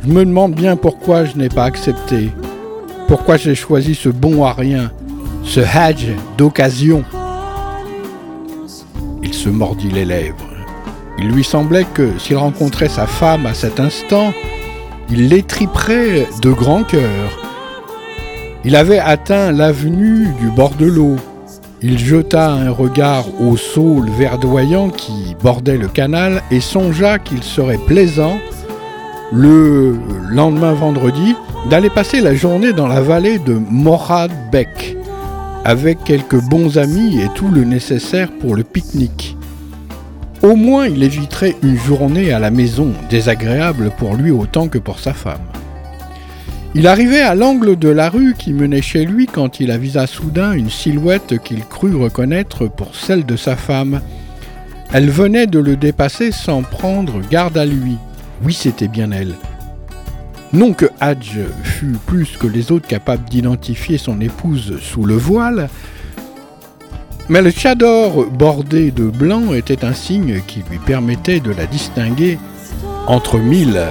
je 0.04 0.12
me 0.12 0.24
demande 0.24 0.54
bien 0.54 0.76
pourquoi 0.76 1.26
je 1.26 1.36
n'ai 1.36 1.48
pas 1.48 1.64
accepté. 1.64 2.30
Pourquoi 3.06 3.36
j'ai 3.36 3.54
choisi 3.54 3.94
ce 3.94 4.08
bon 4.08 4.44
à 4.44 4.52
rien, 4.52 4.90
ce 5.44 5.60
Hajj 5.60 6.08
d'occasion? 6.38 7.04
Il 9.22 9.34
se 9.34 9.50
mordit 9.50 9.90
les 9.90 10.06
lèvres. 10.06 10.48
Il 11.18 11.28
lui 11.28 11.44
semblait 11.44 11.86
que 11.92 12.18
s'il 12.18 12.36
rencontrait 12.36 12.88
sa 12.88 13.06
femme 13.06 13.44
à 13.46 13.54
cet 13.54 13.78
instant, 13.78 14.32
il 15.10 15.28
l'étriperait 15.28 16.26
de 16.40 16.50
grand 16.50 16.82
cœur. 16.82 17.30
Il 18.64 18.74
avait 18.74 18.98
atteint 18.98 19.52
l'avenue 19.52 20.28
du 20.40 20.48
bord 20.48 20.74
de 20.74 20.86
l'eau. 20.86 21.16
Il 21.82 21.98
jeta 21.98 22.52
un 22.52 22.70
regard 22.70 23.26
au 23.38 23.58
saule 23.58 24.08
verdoyant 24.08 24.88
qui 24.88 25.36
bordait 25.42 25.76
le 25.76 25.88
canal 25.88 26.42
et 26.50 26.60
songea 26.60 27.18
qu'il 27.18 27.42
serait 27.42 27.76
plaisant, 27.76 28.38
le 29.30 29.98
lendemain 30.30 30.72
vendredi, 30.72 31.34
d'aller 31.70 31.90
passer 31.90 32.20
la 32.20 32.34
journée 32.34 32.72
dans 32.72 32.86
la 32.86 33.00
vallée 33.00 33.38
de 33.38 33.54
Morad 33.54 34.30
Beck, 34.52 34.96
avec 35.64 36.04
quelques 36.04 36.40
bons 36.40 36.78
amis 36.78 37.20
et 37.20 37.28
tout 37.34 37.48
le 37.48 37.64
nécessaire 37.64 38.30
pour 38.40 38.54
le 38.54 38.64
pique-nique. 38.64 39.36
Au 40.42 40.56
moins 40.56 40.86
il 40.86 41.02
éviterait 41.02 41.56
une 41.62 41.78
journée 41.78 42.32
à 42.32 42.38
la 42.38 42.50
maison, 42.50 42.92
désagréable 43.08 43.90
pour 43.96 44.14
lui 44.14 44.30
autant 44.30 44.68
que 44.68 44.78
pour 44.78 44.98
sa 44.98 45.14
femme. 45.14 45.40
Il 46.74 46.86
arrivait 46.86 47.22
à 47.22 47.34
l'angle 47.34 47.78
de 47.78 47.88
la 47.88 48.10
rue 48.10 48.34
qui 48.36 48.52
menait 48.52 48.82
chez 48.82 49.04
lui 49.04 49.26
quand 49.26 49.60
il 49.60 49.70
avisa 49.70 50.06
soudain 50.06 50.52
une 50.52 50.70
silhouette 50.70 51.38
qu'il 51.42 51.64
crut 51.64 51.94
reconnaître 51.94 52.66
pour 52.66 52.94
celle 52.94 53.24
de 53.24 53.36
sa 53.36 53.56
femme. 53.56 54.00
Elle 54.92 55.08
venait 55.08 55.46
de 55.46 55.60
le 55.60 55.76
dépasser 55.76 56.32
sans 56.32 56.62
prendre 56.62 57.20
garde 57.30 57.56
à 57.56 57.64
lui. 57.64 57.96
Oui, 58.44 58.52
c'était 58.52 58.88
bien 58.88 59.12
elle. 59.12 59.36
Non 60.54 60.72
que 60.72 60.86
Hadj 61.00 61.38
fût 61.64 61.96
plus 62.06 62.36
que 62.36 62.46
les 62.46 62.70
autres 62.70 62.86
capable 62.86 63.28
d'identifier 63.28 63.98
son 63.98 64.20
épouse 64.20 64.78
sous 64.80 65.04
le 65.04 65.16
voile, 65.16 65.68
mais 67.28 67.42
le 67.42 67.50
chador 67.50 68.26
bordé 68.26 68.92
de 68.92 69.06
blanc 69.06 69.52
était 69.52 69.84
un 69.84 69.92
signe 69.92 70.42
qui 70.46 70.62
lui 70.70 70.78
permettait 70.78 71.40
de 71.40 71.50
la 71.50 71.66
distinguer 71.66 72.38
entre 73.08 73.38
mille. 73.38 73.82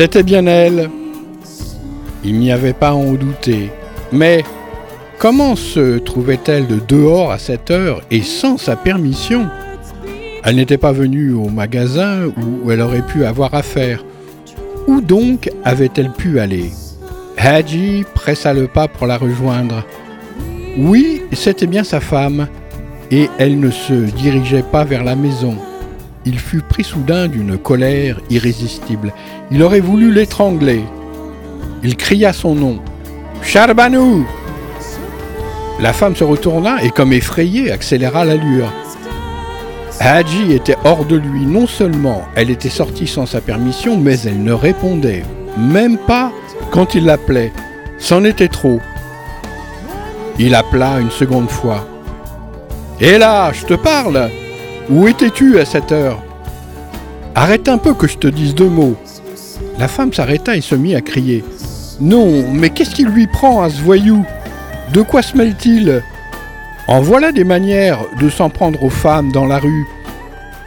C'était 0.00 0.22
bien 0.22 0.46
elle. 0.46 0.88
Il 2.24 2.38
n'y 2.38 2.50
avait 2.50 2.72
pas 2.72 2.88
à 2.88 2.94
en 2.94 3.12
douter. 3.12 3.70
Mais 4.12 4.42
comment 5.18 5.56
se 5.56 5.98
trouvait-elle 5.98 6.66
de 6.66 6.80
dehors 6.88 7.30
à 7.30 7.38
cette 7.38 7.70
heure 7.70 8.00
et 8.10 8.22
sans 8.22 8.56
sa 8.56 8.76
permission? 8.76 9.46
Elle 10.42 10.56
n'était 10.56 10.78
pas 10.78 10.92
venue 10.92 11.34
au 11.34 11.50
magasin 11.50 12.28
où 12.28 12.70
elle 12.70 12.80
aurait 12.80 13.04
pu 13.06 13.26
avoir 13.26 13.52
affaire. 13.52 14.02
Où 14.86 15.02
donc 15.02 15.50
avait-elle 15.64 16.12
pu 16.12 16.40
aller? 16.40 16.70
Hadji 17.36 18.06
pressa 18.14 18.54
le 18.54 18.68
pas 18.68 18.88
pour 18.88 19.06
la 19.06 19.18
rejoindre. 19.18 19.84
Oui, 20.78 21.20
c'était 21.34 21.66
bien 21.66 21.84
sa 21.84 22.00
femme, 22.00 22.48
et 23.10 23.28
elle 23.38 23.60
ne 23.60 23.70
se 23.70 23.92
dirigeait 23.92 24.64
pas 24.72 24.84
vers 24.84 25.04
la 25.04 25.14
maison 25.14 25.56
il 26.26 26.38
fut 26.38 26.60
pris 26.60 26.84
soudain 26.84 27.28
d'une 27.28 27.56
colère 27.56 28.20
irrésistible. 28.28 29.12
Il 29.50 29.62
aurait 29.62 29.80
voulu 29.80 30.12
l'étrangler. 30.12 30.84
Il 31.82 31.96
cria 31.96 32.32
son 32.32 32.54
nom. 32.54 32.80
Charbanou 33.42 34.26
La 35.80 35.92
femme 35.92 36.14
se 36.14 36.24
retourna 36.24 36.82
et, 36.82 36.90
comme 36.90 37.12
effrayée, 37.12 37.70
accéléra 37.70 38.24
l'allure. 38.24 38.72
Hadji 39.98 40.52
était 40.52 40.76
hors 40.84 41.04
de 41.04 41.16
lui. 41.16 41.46
Non 41.46 41.66
seulement 41.66 42.22
elle 42.34 42.50
était 42.50 42.68
sortie 42.68 43.06
sans 43.06 43.26
sa 43.26 43.40
permission, 43.40 43.96
mais 43.96 44.18
elle 44.20 44.42
ne 44.42 44.52
répondait 44.52 45.24
même 45.56 45.98
pas 45.98 46.32
quand 46.70 46.94
il 46.94 47.04
l'appelait. 47.04 47.52
C'en 47.98 48.24
était 48.24 48.48
trop. 48.48 48.80
Il 50.38 50.54
appela 50.54 51.00
une 51.00 51.10
seconde 51.10 51.50
fois. 51.50 51.86
Hé 53.00 53.18
là, 53.18 53.52
je 53.52 53.64
te 53.64 53.74
parle 53.74 54.30
où 54.90 55.06
étais-tu 55.06 55.58
à 55.60 55.64
cette 55.64 55.92
heure? 55.92 56.20
Arrête 57.34 57.68
un 57.68 57.78
peu 57.78 57.94
que 57.94 58.08
je 58.08 58.18
te 58.18 58.26
dise 58.26 58.54
deux 58.54 58.68
mots. 58.68 58.96
La 59.78 59.88
femme 59.88 60.12
s'arrêta 60.12 60.56
et 60.56 60.60
se 60.60 60.74
mit 60.74 60.94
à 60.94 61.00
crier. 61.00 61.44
Non, 62.00 62.44
mais 62.52 62.70
qu'est-ce 62.70 62.94
qui 62.94 63.04
lui 63.04 63.26
prend 63.26 63.62
à 63.62 63.70
ce 63.70 63.80
voyou? 63.80 64.24
De 64.92 65.02
quoi 65.02 65.22
se 65.22 65.36
mêle-t-il? 65.36 66.02
En 66.88 67.00
voilà 67.00 67.30
des 67.30 67.44
manières 67.44 68.00
de 68.20 68.28
s'en 68.28 68.50
prendre 68.50 68.82
aux 68.82 68.90
femmes 68.90 69.30
dans 69.30 69.46
la 69.46 69.58
rue. 69.58 69.86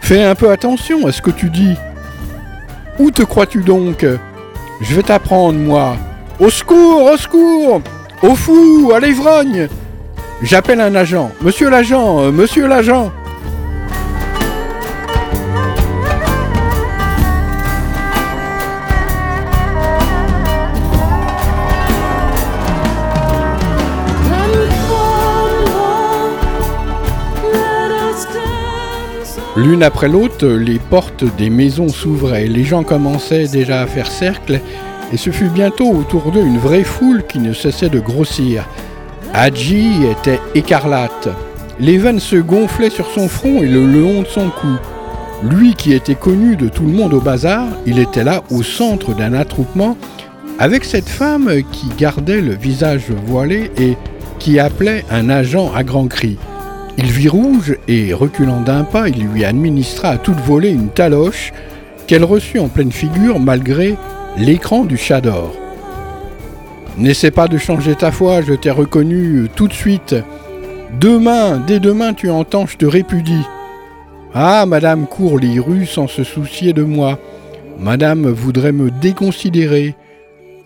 Fais 0.01 0.23
un 0.23 0.35
peu 0.35 0.51
attention 0.51 1.05
à 1.05 1.11
ce 1.11 1.21
que 1.21 1.31
tu 1.31 1.49
dis. 1.49 1.75
Où 2.99 3.11
te 3.11 3.23
crois-tu 3.23 3.61
donc? 3.61 4.05
Je 4.81 4.95
vais 4.95 5.03
t'apprendre, 5.03 5.59
moi. 5.59 5.97
Au 6.39 6.49
secours, 6.49 7.11
au 7.11 7.17
secours 7.17 7.81
Au 8.21 8.35
fou, 8.35 8.91
à 8.95 8.99
l'ivrogne 8.99 9.67
J'appelle 10.41 10.81
un 10.81 10.95
agent. 10.95 11.31
Monsieur 11.41 11.69
l'agent, 11.69 12.21
euh, 12.21 12.31
monsieur 12.31 12.67
l'agent 12.67 13.11
L'une 29.55 29.83
après 29.83 30.07
l'autre, 30.07 30.47
les 30.47 30.79
portes 30.79 31.23
des 31.37 31.51
maisons 31.51 31.87
s'ouvraient, 31.87 32.47
les 32.47 32.63
gens 32.63 32.83
commençaient 32.83 33.47
déjà 33.47 33.81
à 33.81 33.85
faire 33.85 34.07
cercle, 34.07 34.59
et 35.11 35.17
ce 35.17 35.29
fut 35.29 35.49
bientôt 35.49 35.91
autour 35.91 36.31
d'eux 36.31 36.41
une 36.41 36.57
vraie 36.57 36.83
foule 36.83 37.23
qui 37.27 37.37
ne 37.37 37.53
cessait 37.53 37.89
de 37.89 37.99
grossir. 37.99 38.67
Hadji 39.31 40.05
était 40.05 40.39
écarlate. 40.55 41.29
Les 41.79 41.99
veines 41.99 42.19
se 42.19 42.35
gonflaient 42.37 42.89
sur 42.89 43.05
son 43.11 43.27
front 43.27 43.61
et 43.61 43.67
le 43.67 43.85
long 43.85 44.23
de 44.23 44.27
son 44.27 44.49
cou. 44.49 44.75
Lui 45.43 45.75
qui 45.75 45.93
était 45.93 46.15
connu 46.15 46.55
de 46.55 46.67
tout 46.67 46.83
le 46.83 46.93
monde 46.93 47.13
au 47.13 47.21
bazar, 47.21 47.67
il 47.85 47.99
était 47.99 48.23
là 48.23 48.43
au 48.49 48.63
centre 48.63 49.13
d'un 49.13 49.33
attroupement 49.33 49.97
avec 50.57 50.83
cette 50.83 51.09
femme 51.09 51.51
qui 51.71 51.89
gardait 51.95 52.41
le 52.41 52.55
visage 52.55 53.11
voilé 53.27 53.69
et 53.77 53.97
qui 54.39 54.57
appelait 54.57 55.05
un 55.11 55.29
agent 55.29 55.71
à 55.75 55.83
grands 55.83 56.07
cris. 56.07 56.37
Il 56.97 57.05
vit 57.05 57.27
rouge 57.27 57.77
et, 57.87 58.13
reculant 58.13 58.61
d'un 58.61 58.83
pas, 58.83 59.09
il 59.09 59.25
lui 59.27 59.43
administra 59.43 60.09
à 60.09 60.17
toute 60.17 60.39
volée 60.39 60.69
une 60.69 60.89
taloche 60.89 61.51
qu'elle 62.07 62.23
reçut 62.23 62.59
en 62.59 62.67
pleine 62.67 62.91
figure 62.91 63.39
malgré 63.39 63.95
l'écran 64.37 64.85
du 64.85 64.97
chat 64.97 65.21
d'or. 65.21 65.55
N'essaie 66.97 67.31
pas 67.31 67.47
de 67.47 67.57
changer 67.57 67.95
ta 67.95 68.11
foi, 68.11 68.41
je 68.41 68.53
t'ai 68.53 68.69
reconnu 68.69 69.47
tout 69.55 69.67
de 69.67 69.73
suite. 69.73 70.15
Demain, 70.99 71.57
dès 71.65 71.79
demain, 71.79 72.13
tu 72.13 72.29
entends, 72.29 72.67
je 72.67 72.77
te 72.77 72.85
répudie. 72.85 73.45
Ah, 74.35 74.65
madame 74.67 75.07
court 75.07 75.39
les 75.39 75.59
rues 75.59 75.87
sans 75.87 76.07
se 76.07 76.23
soucier 76.23 76.73
de 76.73 76.83
moi. 76.83 77.19
Madame 77.79 78.27
voudrait 78.29 78.71
me 78.71 78.91
déconsidérer. 78.91 79.95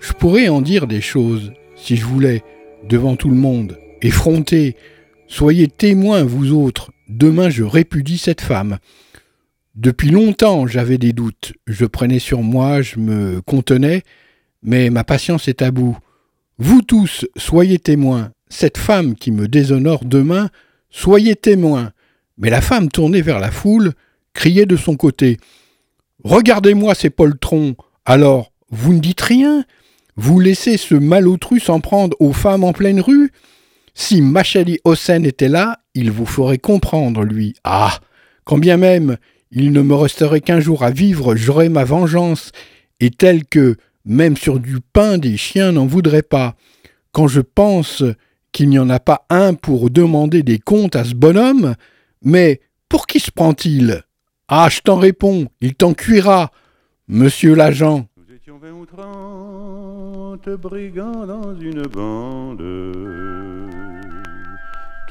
Je 0.01 0.11
pourrais 0.13 0.49
en 0.49 0.61
dire 0.61 0.88
des 0.88 1.01
choses, 1.01 1.53
si 1.75 1.95
je 1.95 2.05
voulais, 2.05 2.43
devant 2.88 3.15
tout 3.15 3.30
le 3.30 3.36
monde, 3.36 3.78
effronter, 4.01 4.75
Soyez 5.28 5.67
témoins, 5.67 6.23
vous 6.23 6.53
autres, 6.53 6.91
demain 7.09 7.49
je 7.49 7.63
répudie 7.63 8.17
cette 8.17 8.41
femme. 8.41 8.78
Depuis 9.75 10.09
longtemps 10.09 10.67
j'avais 10.67 10.97
des 10.97 11.11
doutes, 11.11 11.53
je 11.67 11.86
prenais 11.86 12.19
sur 12.19 12.41
moi, 12.41 12.82
je 12.82 12.97
me 12.97 13.41
contenais, 13.41 14.03
mais 14.63 14.89
ma 14.89 15.03
patience 15.03 15.47
est 15.47 15.61
à 15.61 15.71
bout. 15.71 15.97
Vous 16.57 16.82
tous, 16.82 17.25
soyez 17.36 17.78
témoins, 17.78 18.32
cette 18.49 18.78
femme 18.78 19.15
qui 19.15 19.32
me 19.32 19.47
déshonore 19.47 20.05
demain, 20.05 20.49
soyez 20.89 21.36
témoins. 21.36 21.91
Mais 22.38 22.49
la 22.49 22.61
femme 22.61 22.89
tournée 22.89 23.21
vers 23.21 23.39
la 23.39 23.51
foule 23.51 23.93
criait 24.34 24.65
de 24.65 24.78
son 24.78 24.95
côté. 24.95 25.38
Regardez-moi 26.23 26.95
ces 26.95 27.09
poltrons. 27.09 27.75
Alors, 28.05 28.51
vous 28.69 28.93
ne 28.93 28.99
dites 28.99 29.21
rien? 29.21 29.65
Vous 30.15 30.39
laissez 30.39 30.78
ce 30.78 30.95
malotru 30.95 31.59
s'en 31.59 31.80
prendre 31.80 32.15
aux 32.19 32.34
femmes 32.34 32.63
en 32.63 32.73
pleine 32.73 33.01
rue? 33.01 33.32
Si 34.00 34.22
Machali 34.22 34.80
Hossein 34.86 35.24
était 35.24 35.50
là, 35.50 35.80
il 35.95 36.12
vous 36.12 36.28
ferait 36.28 36.60
comprendre, 36.60 37.24
lui. 37.24 37.56
Ah 37.64 38.00
Quand 38.45 38.60
bien 38.60 38.78
même 38.78 39.18
il 39.50 39.72
ne 39.72 39.82
me 39.82 39.95
resterait 39.95 40.41
qu'un 40.41 40.60
jour 40.60 40.84
à 40.84 40.91
vivre, 40.91 41.36
j'aurais 41.36 41.70
ma 41.70 41.84
vengeance, 41.84 42.52
et 43.00 43.10
tel 43.10 43.45
que, 43.45 43.76
même 44.06 44.38
sur 44.38 44.60
du 44.60 44.80
pain, 44.82 45.18
des 45.18 45.36
chiens 45.36 45.72
n'en 45.72 45.88
voudraient 45.88 46.22
pas. 46.22 46.56
Quand 47.12 47.28
je 47.28 47.41
pense 47.41 48.04
qu'il 48.52 48.70
n'y 48.70 48.78
en 48.78 48.89
a 48.89 49.00
pas 49.00 49.26
un 49.30 49.56
pour 49.56 49.89
demander 49.89 50.43
des 50.43 50.60
comptes 50.60 50.95
à 50.95 51.04
ce 51.04 51.16
bonhomme, 51.16 51.76
mais 52.22 52.62
pour 52.89 53.08
qui 53.08 53.20
se 53.20 53.32
prend-il? 53.32 54.04
Ah, 54.48 54.68
je 54.70 54.82
t'en 54.82 54.98
réponds, 54.98 55.48
il 55.60 55.74
t'en 55.74 55.93
cuira, 55.93 56.52
monsieur 57.08 57.56
l'agent. 57.56 58.08
Nous 58.18 58.36
étions 58.36 58.60
vingt 58.60 58.74
ou 58.74 58.86
trente 58.86 60.50
brigands 60.62 61.26
dans 61.26 61.60
une 61.60 61.84
bande, 61.84 62.62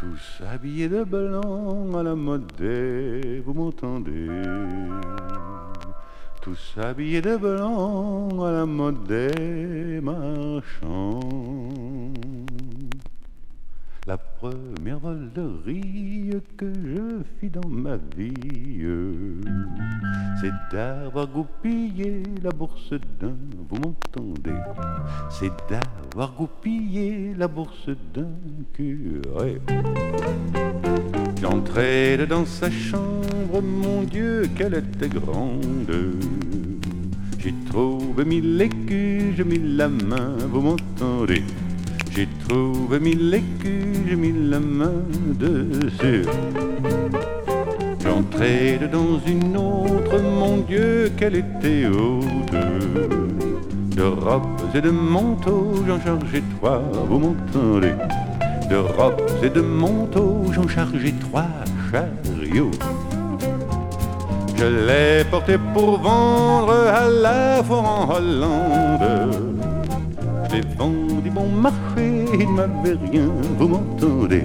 tous 0.07 0.45
habillés 0.45 0.89
de 0.89 1.05
blanc 1.05 1.89
à 1.95 2.03
la 2.03 2.15
mode 2.15 2.47
des, 2.59 3.41
vous 3.45 3.55
m'entendez? 3.55 4.29
Tous 6.41 6.75
habillés 6.81 7.23
de 7.23 7.37
blanc 7.37 8.29
à 8.45 8.53
la 8.53 8.67
mode 8.67 9.05
des 9.05 10.01
marchands. 10.01 11.21
La 14.07 14.19
première 14.19 15.01
volerie 15.01 16.31
que 16.57 16.73
je 16.73 17.25
fis 17.41 17.51
dans 17.51 17.69
ma 17.69 17.97
vie, 18.17 18.33
c'est 20.41 20.53
d'avoir 20.73 21.27
goupillé 21.27 22.23
la 22.41 22.51
bourse 22.51 22.93
d'un, 23.19 23.35
vous 23.69 23.77
m'entendez? 23.81 24.61
C'est 25.29 25.51
d'avoir 25.69 26.35
goupillé 26.35 27.35
la 27.37 27.49
bourse 27.49 27.89
d'un 28.15 28.31
curé. 28.75 29.61
J'entrais 31.43 32.25
dans 32.29 32.45
sa 32.45 32.71
chambre, 32.71 33.61
mon 33.61 34.05
Dieu, 34.05 34.45
qu'elle 34.57 34.75
était 34.75 35.09
grande. 35.09 36.15
J'ai 37.41 37.55
trouvé 37.69 38.25
mille 38.25 38.63
écus, 38.63 39.35
j'ai 39.37 39.45
mis 39.45 39.59
la 39.59 39.89
main, 39.89 40.37
vous 40.49 40.61
m'entendez? 40.61 41.43
J'ai 42.49 42.55
trouvé 42.55 43.01
mille 43.01 43.35
écus, 43.35 43.97
j'ai 44.09 44.17
mis 44.17 44.33
la 44.51 44.61
main 44.61 45.03
dessus. 45.39 46.25
J'entrais 48.01 48.79
dans 48.91 49.19
une 49.27 49.57
autre, 49.57 50.21
mon 50.21 50.59
Dieu, 50.59 51.13
qu'elle 51.17 51.37
était 51.37 51.87
haute. 51.87 52.53
De 53.97 54.03
robes 54.03 54.61
et 54.75 54.81
de 54.81 54.91
manteaux, 54.91 55.73
j'en 55.87 56.01
chargeais 56.01 56.43
trois, 56.59 56.83
vous 57.09 57.19
m'entendez? 57.19 57.95
De 58.71 58.77
robes 58.77 59.23
et 59.43 59.49
de 59.49 59.61
manteaux, 59.61 60.45
j'en 60.53 60.69
chargeais 60.69 61.15
trois 61.21 61.47
chariots. 61.91 62.71
Je 64.57 64.65
l'ai 64.65 65.25
porté 65.31 65.57
pour 65.75 65.99
vendre 66.01 66.73
à 66.73 67.09
la 67.09 67.63
foire 67.63 67.85
en 67.85 68.15
Hollande. 68.17 69.47
Marché, 71.45 72.25
il 72.39 72.49
m'avait 72.49 72.97
rien, 73.11 73.29
vous 73.59 73.69
m'entendez 73.69 74.45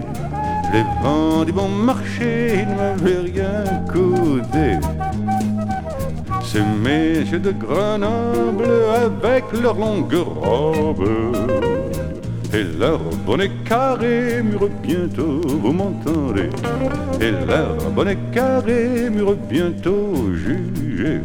Les 0.74 0.84
vendis 1.02 1.52
bon 1.52 1.70
marché, 1.70 2.64
il 2.64 2.68
ne 2.68 2.76
m'avait 2.76 3.32
rien 3.32 3.64
coûté. 3.92 4.80
Ces 6.44 6.62
messieurs 6.62 7.40
de 7.40 7.52
Grenoble 7.52 8.68
avec 8.94 9.46
leurs 9.62 9.78
longues 9.78 10.14
robes 10.14 11.08
et 12.54 12.64
leur 12.78 13.00
bonnet 13.26 13.50
carré 13.64 14.44
mûre 14.44 14.68
bientôt, 14.84 15.40
vous 15.46 15.72
m'entendez 15.72 16.50
Et 17.22 17.32
leur 17.32 17.78
bonnet 17.96 18.18
carré 18.34 19.10
mûre 19.10 19.36
bientôt 19.50 20.34
jugé. 20.34 21.22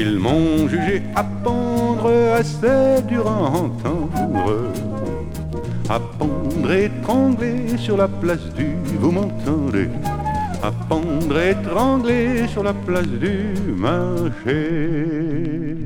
Ils 0.00 0.16
m'ont 0.16 0.68
jugé 0.68 1.02
à 1.16 1.24
pendre 1.24 2.08
assez 2.32 3.02
dur 3.08 3.26
à 3.26 3.50
entendre, 3.50 4.70
à 5.90 5.98
pendre 5.98 6.70
étranglé 6.70 7.76
sur 7.76 7.96
la 7.96 8.06
place 8.06 8.54
du, 8.54 8.76
vous 9.00 9.10
m'entendez, 9.10 9.88
à 10.62 10.70
pendre 10.88 11.40
étranglé 11.40 12.46
sur 12.46 12.62
la 12.62 12.74
place 12.74 13.08
du 13.08 13.72
marché. 13.76 15.76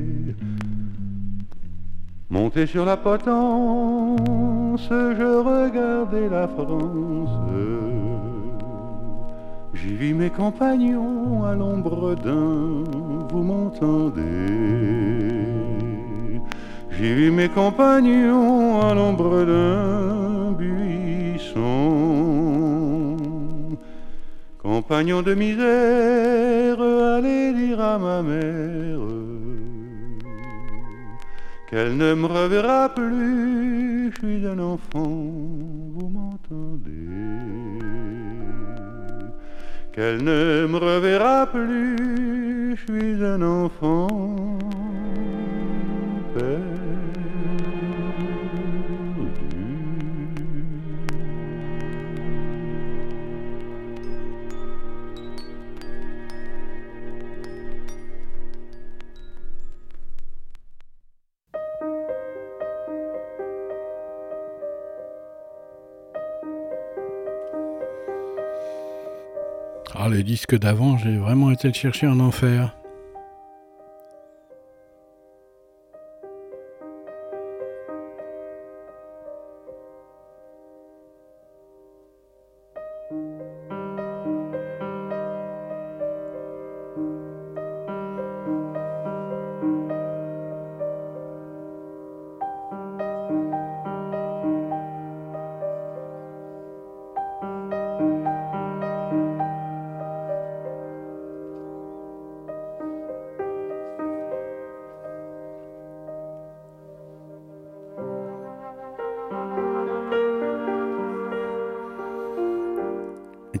Monté 2.29 2.67
sur 2.67 2.85
la 2.85 2.97
potence, 2.97 4.89
je 4.89 5.37
regardais 5.51 6.29
la 6.29 6.47
France. 6.47 7.31
J'y 9.73 9.95
vis 9.95 10.13
mes 10.13 10.29
compagnons 10.29 11.45
à 11.45 11.55
l'ombre 11.55 12.13
d'un, 12.13 12.83
vous 13.33 13.43
m'entendez 13.43 14.21
J'y 16.91 17.13
vis 17.15 17.31
mes 17.31 17.49
compagnons 17.49 18.79
à 18.79 18.93
l'ombre 18.93 19.43
d'un 19.51 20.51
buisson. 20.51 21.57
Compagnons 24.61 25.23
de 25.23 25.33
misère, 25.33 26.79
allez 27.15 27.53
dire 27.53 27.81
à 27.81 27.97
ma 27.97 28.21
mère 28.21 28.99
qu'elle 31.69 31.97
ne 31.97 32.13
me 32.13 32.27
reverra 32.27 32.89
plus, 32.93 34.11
je 34.11 34.17
suis 34.19 34.45
un 34.45 34.59
enfant, 34.59 35.09
vous 35.95 36.09
m'entendez 36.17 36.93
qu'elle 39.93 40.23
ne 40.23 40.67
me 40.67 40.77
reverra 40.77 41.47
plus, 41.47 42.42
je 42.75 42.81
suis 42.81 43.23
un 43.23 43.41
enfant. 43.41 44.07
Ah, 70.05 70.09
le 70.09 70.21
disque 70.21 70.59
d'avant, 70.59 70.97
j'ai 70.97 71.15
vraiment 71.15 71.49
été 71.49 71.71
chercher 71.71 72.07
en 72.07 72.19
enfer. 72.19 72.75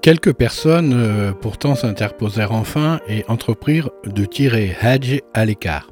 Quelques 0.03 0.33
personnes 0.33 0.91
euh, 0.93 1.31
pourtant 1.31 1.75
s'interposèrent 1.75 2.51
enfin 2.51 2.99
et 3.07 3.23
entreprirent 3.29 3.89
de 4.05 4.25
tirer 4.25 4.75
Hadj 4.81 5.21
à 5.33 5.45
l'écart. 5.45 5.87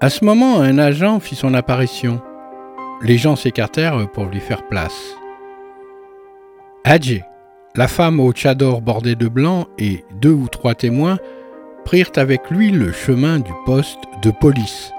À 0.00 0.08
ce 0.08 0.24
moment, 0.24 0.60
un 0.60 0.78
agent 0.78 1.18
fit 1.18 1.34
son 1.34 1.52
apparition. 1.52 2.22
Les 3.02 3.18
gens 3.18 3.34
s'écartèrent 3.34 4.08
pour 4.12 4.26
lui 4.26 4.38
faire 4.38 4.68
place. 4.68 5.16
Hadj, 6.84 7.24
la 7.74 7.88
femme 7.88 8.20
au 8.20 8.32
tchador 8.32 8.82
bordé 8.82 9.16
de 9.16 9.26
blanc 9.26 9.66
et 9.76 10.04
deux 10.20 10.30
ou 10.30 10.46
trois 10.46 10.76
témoins 10.76 11.18
prirent 11.84 12.12
avec 12.14 12.52
lui 12.52 12.70
le 12.70 12.92
chemin 12.92 13.40
du 13.40 13.50
poste 13.64 13.98
de 14.22 14.30
police. 14.30 14.92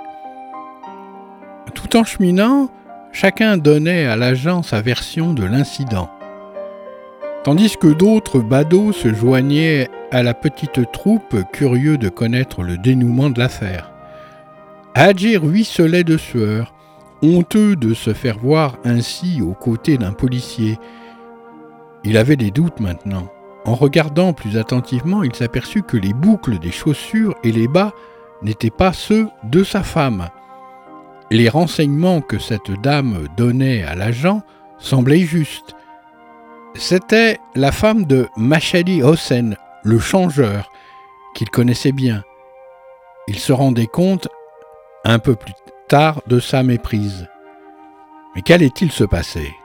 Tout 1.74 1.96
en 1.96 2.04
cheminant, 2.04 2.70
chacun 3.14 3.56
donnait 3.56 4.08
à 4.08 4.18
l'agent 4.18 4.62
sa 4.62 4.82
version 4.82 5.34
de 5.34 5.46
l'incident 5.46 6.10
tandis 7.48 7.78
que 7.78 7.88
d'autres 7.88 8.42
badauds 8.42 8.92
se 8.92 9.14
joignaient 9.14 9.88
à 10.12 10.22
la 10.22 10.34
petite 10.34 10.92
troupe 10.92 11.34
curieux 11.54 11.98
de 11.98 12.10
connaître 12.10 12.62
le 12.62 12.78
dénouement 12.78 13.30
de 13.30 13.40
l'affaire. 13.40 13.94
Hadji 14.96 15.38
ruisselait 15.38 16.04
de 16.04 16.18
sueur, 16.18 16.74
honteux 17.22 17.78
de 17.78 17.94
se 17.94 18.14
faire 18.14 18.38
voir 18.38 18.76
ainsi 18.84 19.42
aux 19.42 19.54
côtés 19.54 19.98
d'un 19.98 20.12
policier. 20.12 20.78
Il 22.04 22.18
avait 22.18 22.36
des 22.36 22.52
doutes 22.52 22.82
maintenant. 22.82 23.32
En 23.64 23.76
regardant 23.76 24.34
plus 24.34 24.58
attentivement, 24.58 25.24
il 25.24 25.34
s'aperçut 25.34 25.84
que 25.84 25.96
les 25.96 26.12
boucles 26.12 26.60
des 26.60 26.72
chaussures 26.72 27.34
et 27.46 27.54
les 27.54 27.70
bas 27.70 27.94
n'étaient 28.42 28.70
pas 28.70 28.92
ceux 28.92 29.30
de 29.46 29.64
sa 29.64 29.84
femme. 29.84 30.28
Les 31.32 31.48
renseignements 31.48 32.20
que 32.20 32.40
cette 32.40 32.74
dame 32.84 33.30
donnait 33.38 33.84
à 33.84 33.96
l'agent 33.96 34.42
semblaient 34.80 35.22
justes. 35.22 35.77
C'était 36.80 37.40
la 37.56 37.72
femme 37.72 38.06
de 38.06 38.30
Machali 38.38 39.02
Hossein, 39.02 39.56
le 39.84 40.00
changeur, 40.00 40.72
qu'il 41.34 41.50
connaissait 41.50 41.92
bien. 41.92 42.24
Il 43.28 43.40
se 43.40 43.52
rendait 43.52 43.88
compte 43.88 44.28
un 45.04 45.18
peu 45.18 45.36
plus 45.36 45.54
tard 45.88 46.22
de 46.28 46.40
sa 46.40 46.62
méprise. 46.62 47.28
Mais 48.36 48.42
qu'allait-il 48.44 48.92
se 48.92 49.04
passer? 49.04 49.56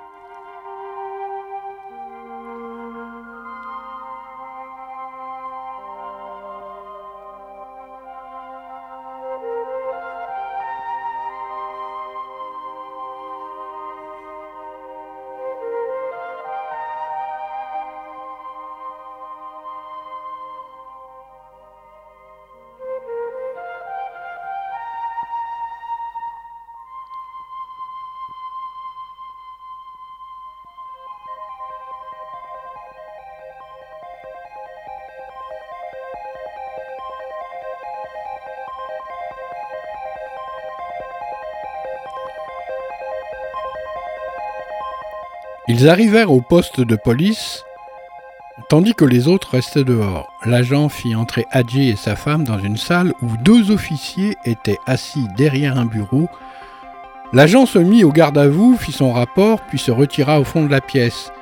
Ils 45.74 45.88
arrivèrent 45.88 46.30
au 46.30 46.42
poste 46.42 46.82
de 46.82 46.96
police, 46.96 47.64
tandis 48.68 48.92
que 48.92 49.06
les 49.06 49.26
autres 49.26 49.52
restaient 49.52 49.84
dehors. 49.84 50.30
L'agent 50.44 50.90
fit 50.90 51.14
entrer 51.14 51.46
Hadji 51.50 51.88
et 51.88 51.96
sa 51.96 52.14
femme 52.14 52.44
dans 52.44 52.58
une 52.58 52.76
salle 52.76 53.14
où 53.22 53.38
deux 53.38 53.70
officiers 53.70 54.36
étaient 54.44 54.76
assis 54.84 55.28
derrière 55.34 55.78
un 55.78 55.86
bureau. 55.86 56.28
L'agent 57.32 57.64
se 57.64 57.78
mit 57.78 58.04
au 58.04 58.12
garde 58.12 58.36
à 58.36 58.48
vous, 58.48 58.76
fit 58.76 58.92
son 58.92 59.14
rapport, 59.14 59.62
puis 59.62 59.78
se 59.78 59.90
retira 59.90 60.38
au 60.38 60.44
fond 60.44 60.62
de 60.62 60.70
la 60.70 60.82
pièce. 60.82 61.32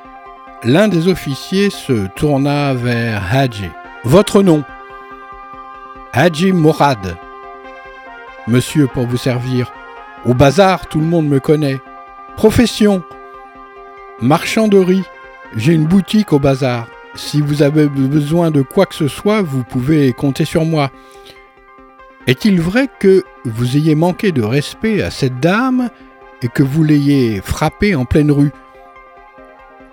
L'un 0.63 0.87
des 0.87 1.09
officiers 1.09 1.71
se 1.71 2.07
tourna 2.15 2.73
vers 2.73 3.35
Hadji. 3.35 3.69
Votre 4.05 4.45
nom? 4.45 4.63
Hadji 6.13 6.53
Morad. 6.53 7.17
Monsieur, 8.47 8.87
pour 8.87 9.09
vous 9.09 9.17
servir. 9.17 9.73
Au 10.25 10.35
bazar, 10.35 10.87
tout 10.87 11.01
le 11.01 11.07
monde 11.07 11.27
me 11.27 11.41
connaît. 11.41 11.81
Profession 12.37 13.03
Marchand 14.23 14.69
de 14.69 14.77
riz, 14.77 15.05
j'ai 15.57 15.73
une 15.73 15.87
boutique 15.87 16.35
au 16.35 16.39
bazar. 16.39 16.87
Si 17.15 17.41
vous 17.41 17.63
avez 17.63 17.89
besoin 17.89 18.51
de 18.51 18.61
quoi 18.61 18.85
que 18.85 18.95
ce 18.95 19.09
soit, 19.09 19.41
vous 19.41 19.65
pouvez 19.65 20.13
compter 20.13 20.45
sur 20.45 20.67
moi. 20.67 20.91
Est-il 22.27 22.61
vrai 22.61 22.89
que 22.99 23.25
vous 23.47 23.79
ayez 23.79 23.95
manqué 23.95 24.31
de 24.31 24.43
respect 24.43 25.03
à 25.03 25.11
cette 25.11 25.41
dame 25.41 25.89
et 26.43 26.49
que 26.49 26.63
vous 26.63 26.85
l'ayez 26.85 27.41
frappée 27.41 27.95
en 27.95 28.05
pleine 28.05 28.31
rue? 28.31 28.53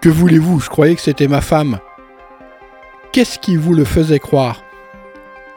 Que 0.01 0.09
voulez-vous? 0.09 0.59
Je 0.59 0.69
croyais 0.69 0.95
que 0.95 1.01
c'était 1.01 1.29
ma 1.29 1.41
femme. 1.41 1.79
Qu'est-ce 3.13 3.39
qui 3.39 3.55
vous 3.55 3.73
le 3.73 3.85
faisait 3.85 4.19
croire? 4.19 4.61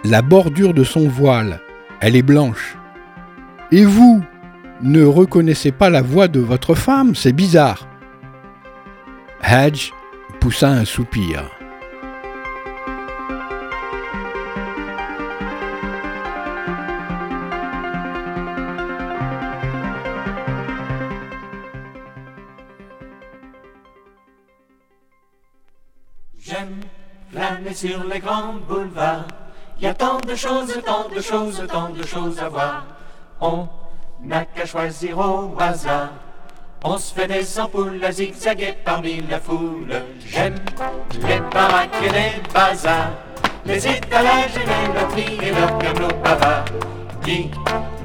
La 0.05 0.23
bordure 0.23 0.75
de 0.75 0.85
son 0.85 1.09
voile, 1.09 1.61
elle 2.01 2.15
est 2.15 2.23
blanche. 2.23 2.79
Et 3.73 3.85
vous 3.85 4.23
ne 4.81 5.05
reconnaissez 5.05 5.73
pas 5.73 5.91
la 5.91 6.03
voix 6.03 6.29
de 6.29 6.41
votre 6.41 6.77
femme? 6.77 7.17
C'est 7.17 7.35
bizarre. 7.35 7.90
Hadj 9.43 9.93
poussa 10.39 10.69
un 10.69 10.85
soupir. 10.85 11.43
J'aime 26.39 26.81
flâner 27.31 27.75
sur 27.75 28.05
les 28.05 28.21
grands 28.21 28.55
boulevards. 28.69 29.27
Il 29.79 29.85
y 29.85 29.87
a 29.87 29.95
tant 29.95 30.19
de 30.19 30.35
choses, 30.35 30.79
tant 30.85 31.09
de 31.09 31.21
choses, 31.21 31.67
tant 31.67 31.89
de 31.89 32.03
choses 32.03 32.39
à 32.39 32.49
voir. 32.49 32.87
On 33.41 33.67
n'a 34.23 34.45
qu'à 34.45 34.67
choisir 34.67 35.19
au 35.19 35.57
hasard. 35.59 36.11
On 36.83 36.97
se 36.97 37.13
fait 37.13 37.27
des 37.27 37.61
ampoules 37.61 38.03
à 38.03 38.11
zigzaguer 38.11 38.73
parmi 38.85 39.21
la 39.29 39.39
foule. 39.39 39.93
J'aime 40.27 40.55
les 41.29 41.39
baraques 41.53 41.95
et 42.03 42.09
les 42.09 42.53
bazars, 42.55 43.13
les 43.67 43.87
étalages 43.87 44.57
et 44.57 44.67
les 44.67 44.99
loteries 44.99 45.47
et 45.47 45.51
leurs 45.53 45.77
camelots 45.77 46.17
bavards. 46.25 46.65
Qui 47.23 47.51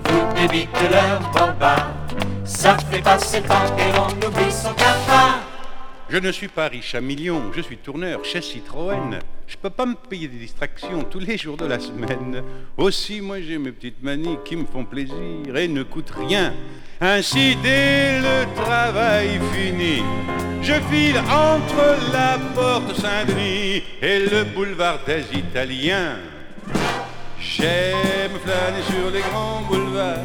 vous 0.03 0.33
débitent 0.35 0.91
leur 0.91 1.21
bambard. 1.31 1.93
Ça 2.43 2.77
fait 2.77 3.01
passer 3.01 3.39
le 3.39 3.47
temps 3.47 3.77
et 3.77 3.95
l'on 3.95 4.27
oublie 4.27 4.51
son 4.51 4.73
cafard. 4.73 5.39
Je 6.09 6.17
ne 6.17 6.31
suis 6.33 6.49
pas 6.49 6.67
riche 6.67 6.95
à 6.95 7.01
millions, 7.01 7.51
je 7.53 7.61
suis 7.61 7.77
tourneur 7.77 8.25
chez 8.25 8.41
Citroën. 8.41 9.19
Je 9.47 9.55
peux 9.55 9.69
pas 9.69 9.85
me 9.85 9.95
payer 9.95 10.27
des 10.27 10.37
distractions 10.37 11.03
tous 11.03 11.19
les 11.19 11.37
jours 11.37 11.55
de 11.55 11.65
la 11.65 11.79
semaine. 11.79 12.43
Aussi, 12.77 13.21
moi 13.21 13.39
j'ai 13.39 13.57
mes 13.57 13.71
petites 13.71 14.03
manies 14.03 14.37
qui 14.43 14.57
me 14.57 14.65
font 14.65 14.83
plaisir 14.83 15.55
et 15.55 15.67
ne 15.69 15.83
coûtent 15.83 16.13
rien. 16.15 16.53
Ainsi, 17.07 17.55
dès 17.61 18.19
le 18.19 18.63
travail 18.63 19.39
fini, 19.53 20.01
je 20.63 20.73
file 20.89 21.19
entre 21.19 21.97
la 22.11 22.39
porte 22.55 22.99
Saint-Denis 22.99 23.83
et 24.01 24.19
le 24.31 24.43
boulevard 24.43 24.97
des 25.05 25.23
Italiens. 25.37 26.17
J'aime 27.39 28.39
flâner 28.43 28.81
sur 28.89 29.11
les 29.11 29.21
grands 29.21 29.61
boulevards. 29.69 30.17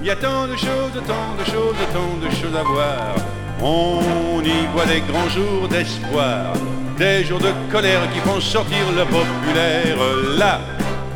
Il 0.00 0.08
y 0.08 0.10
a 0.10 0.16
tant 0.16 0.48
de 0.48 0.56
choses, 0.56 1.00
tant 1.06 1.36
de 1.38 1.44
choses, 1.44 1.76
tant 1.92 2.16
de 2.20 2.28
choses 2.34 2.56
à 2.56 2.64
voir. 2.64 3.14
On 3.62 4.42
y 4.42 4.66
voit 4.74 4.86
des 4.86 5.02
grands 5.02 5.28
jours 5.28 5.68
d'espoir, 5.68 6.54
des 6.98 7.22
jours 7.24 7.38
de 7.38 7.52
colère 7.70 8.02
qui 8.12 8.18
font 8.18 8.40
sortir 8.40 8.84
le 8.96 9.04
populaire. 9.04 9.96
Là, 10.36 10.58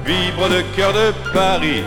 vibre 0.07 0.49
le 0.49 0.63
cœur 0.77 0.93
de 0.93 1.13
Paris, 1.35 1.83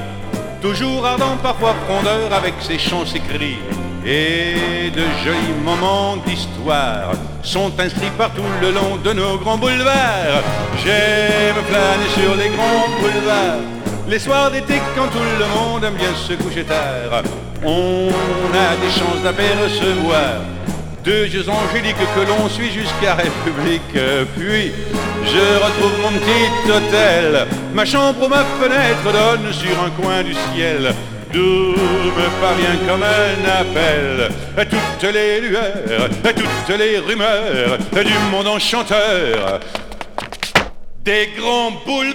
toujours 0.63 1.05
ardent, 1.05 1.35
parfois 1.43 1.75
frondeur 1.85 2.31
avec 2.31 2.53
ses 2.61 2.79
chants, 2.79 3.05
ses 3.05 3.19
cris. 3.19 3.57
Et 4.05 4.89
de 4.91 5.03
jolis 5.23 5.59
moments 5.63 6.15
d'histoire 6.25 7.11
sont 7.43 7.71
inscrits 7.77 8.15
partout 8.17 8.49
le 8.61 8.71
long 8.71 8.95
de 9.03 9.11
nos 9.11 9.37
grands 9.37 9.57
boulevards. 9.57 10.43
J'aime 10.81 11.59
flâner 11.69 12.09
sur 12.17 12.35
les 12.35 12.49
grands 12.55 12.87
boulevards, 13.01 13.63
les 14.07 14.19
soirs 14.19 14.51
d'été 14.51 14.75
quand 14.95 15.07
tout 15.07 15.29
le 15.41 15.47
monde 15.55 15.83
aime 15.83 15.95
bien 15.95 16.13
se 16.15 16.33
coucher 16.41 16.63
tard. 16.63 17.23
On 17.65 18.09
a 18.65 18.69
des 18.83 18.91
chances 18.97 19.21
d'apercevoir 19.21 20.43
deux 21.03 21.27
yeux 21.27 21.45
angéliques 21.49 21.95
que 22.15 22.21
l'on 22.27 22.47
suit 22.49 22.71
jusqu'à 22.71 23.15
République. 23.15 23.81
Puis 24.37 24.71
je 25.25 25.63
retrouve 25.63 26.01
mon 26.01 26.11
petit 26.19 26.71
hôtel, 26.71 27.47
ma 27.73 27.85
chambre 27.85 28.25
ou 28.25 28.27
ma 28.27 28.43
fenêtre 28.59 29.03
donne 29.03 29.51
sur 29.53 29.83
un 29.83 29.89
coin 30.01 30.23
du 30.23 30.33
ciel. 30.33 30.93
D'où 31.31 31.39
me 31.39 32.41
parvient 32.41 32.77
comme 32.87 33.03
un 33.03 33.59
appel 33.59 34.29
toutes 34.69 35.11
les 35.11 35.41
lueurs, 35.41 36.09
toutes 36.23 36.77
les 36.77 36.99
rumeurs 36.99 37.77
du 38.05 38.13
monde 38.31 38.47
enchanteur 38.47 39.59
des 41.03 41.29
grands 41.37 41.71
boulevards. 41.85 42.13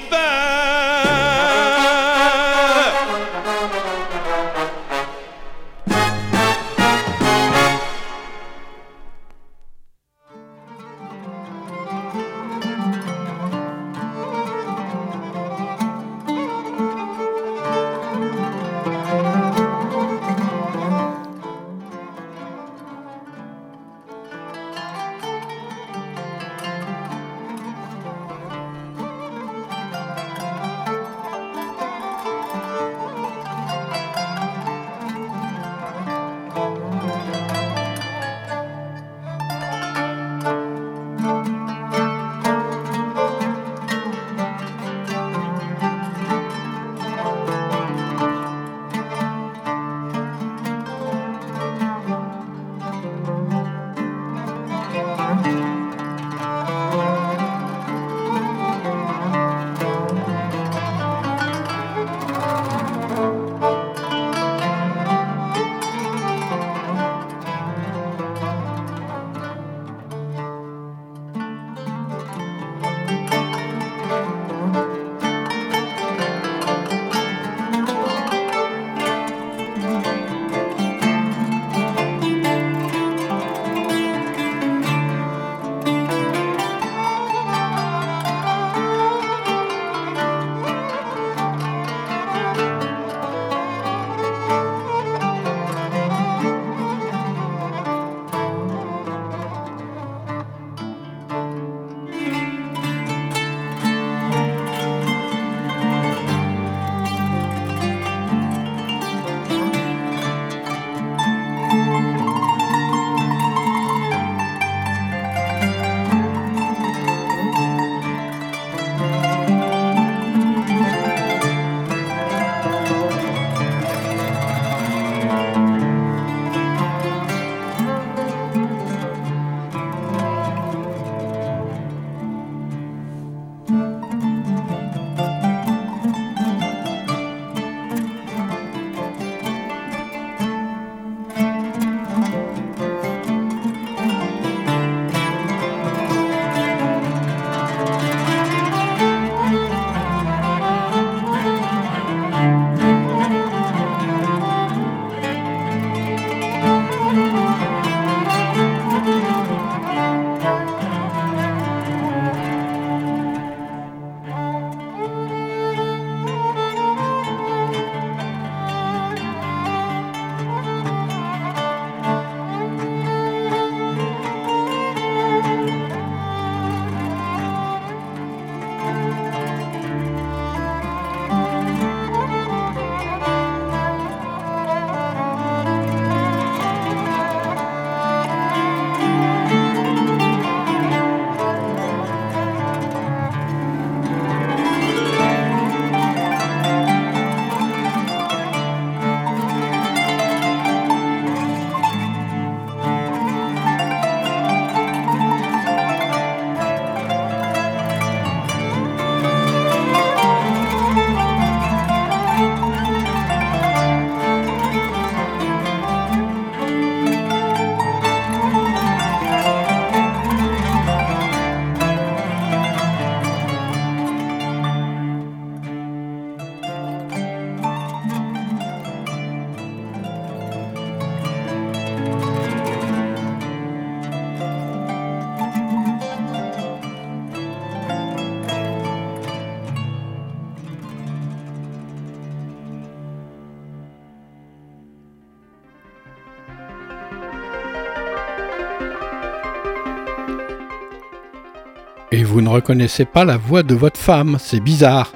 Et 252.10 252.24
vous 252.24 252.40
ne 252.40 252.48
reconnaissez 252.48 253.04
pas 253.04 253.24
la 253.24 253.36
voix 253.36 253.62
de 253.62 253.74
votre 253.74 254.00
femme, 254.00 254.38
c'est 254.40 254.60
bizarre. 254.60 255.12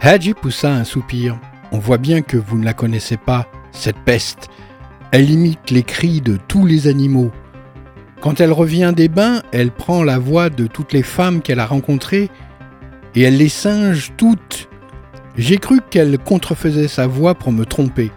Hadji 0.00 0.34
poussa 0.34 0.72
un 0.72 0.84
soupir. 0.84 1.38
On 1.70 1.78
voit 1.78 1.98
bien 1.98 2.22
que 2.22 2.36
vous 2.36 2.58
ne 2.58 2.64
la 2.64 2.74
connaissez 2.74 3.16
pas, 3.16 3.46
cette 3.70 3.98
peste. 3.98 4.48
Elle 5.12 5.30
imite 5.30 5.70
les 5.70 5.84
cris 5.84 6.20
de 6.20 6.36
tous 6.48 6.66
les 6.66 6.88
animaux. 6.88 7.30
Quand 8.20 8.40
elle 8.40 8.52
revient 8.52 8.92
des 8.94 9.08
bains, 9.08 9.42
elle 9.52 9.70
prend 9.70 10.02
la 10.02 10.18
voix 10.18 10.50
de 10.50 10.66
toutes 10.66 10.92
les 10.92 11.04
femmes 11.04 11.42
qu'elle 11.42 11.60
a 11.60 11.66
rencontrées 11.66 12.28
et 13.14 13.22
elle 13.22 13.36
les 13.36 13.48
singe 13.48 14.12
toutes. 14.16 14.68
J'ai 15.36 15.58
cru 15.58 15.80
qu'elle 15.90 16.18
contrefaisait 16.18 16.88
sa 16.88 17.06
voix 17.06 17.34
pour 17.34 17.52
me 17.52 17.64
tromper. 17.64 18.10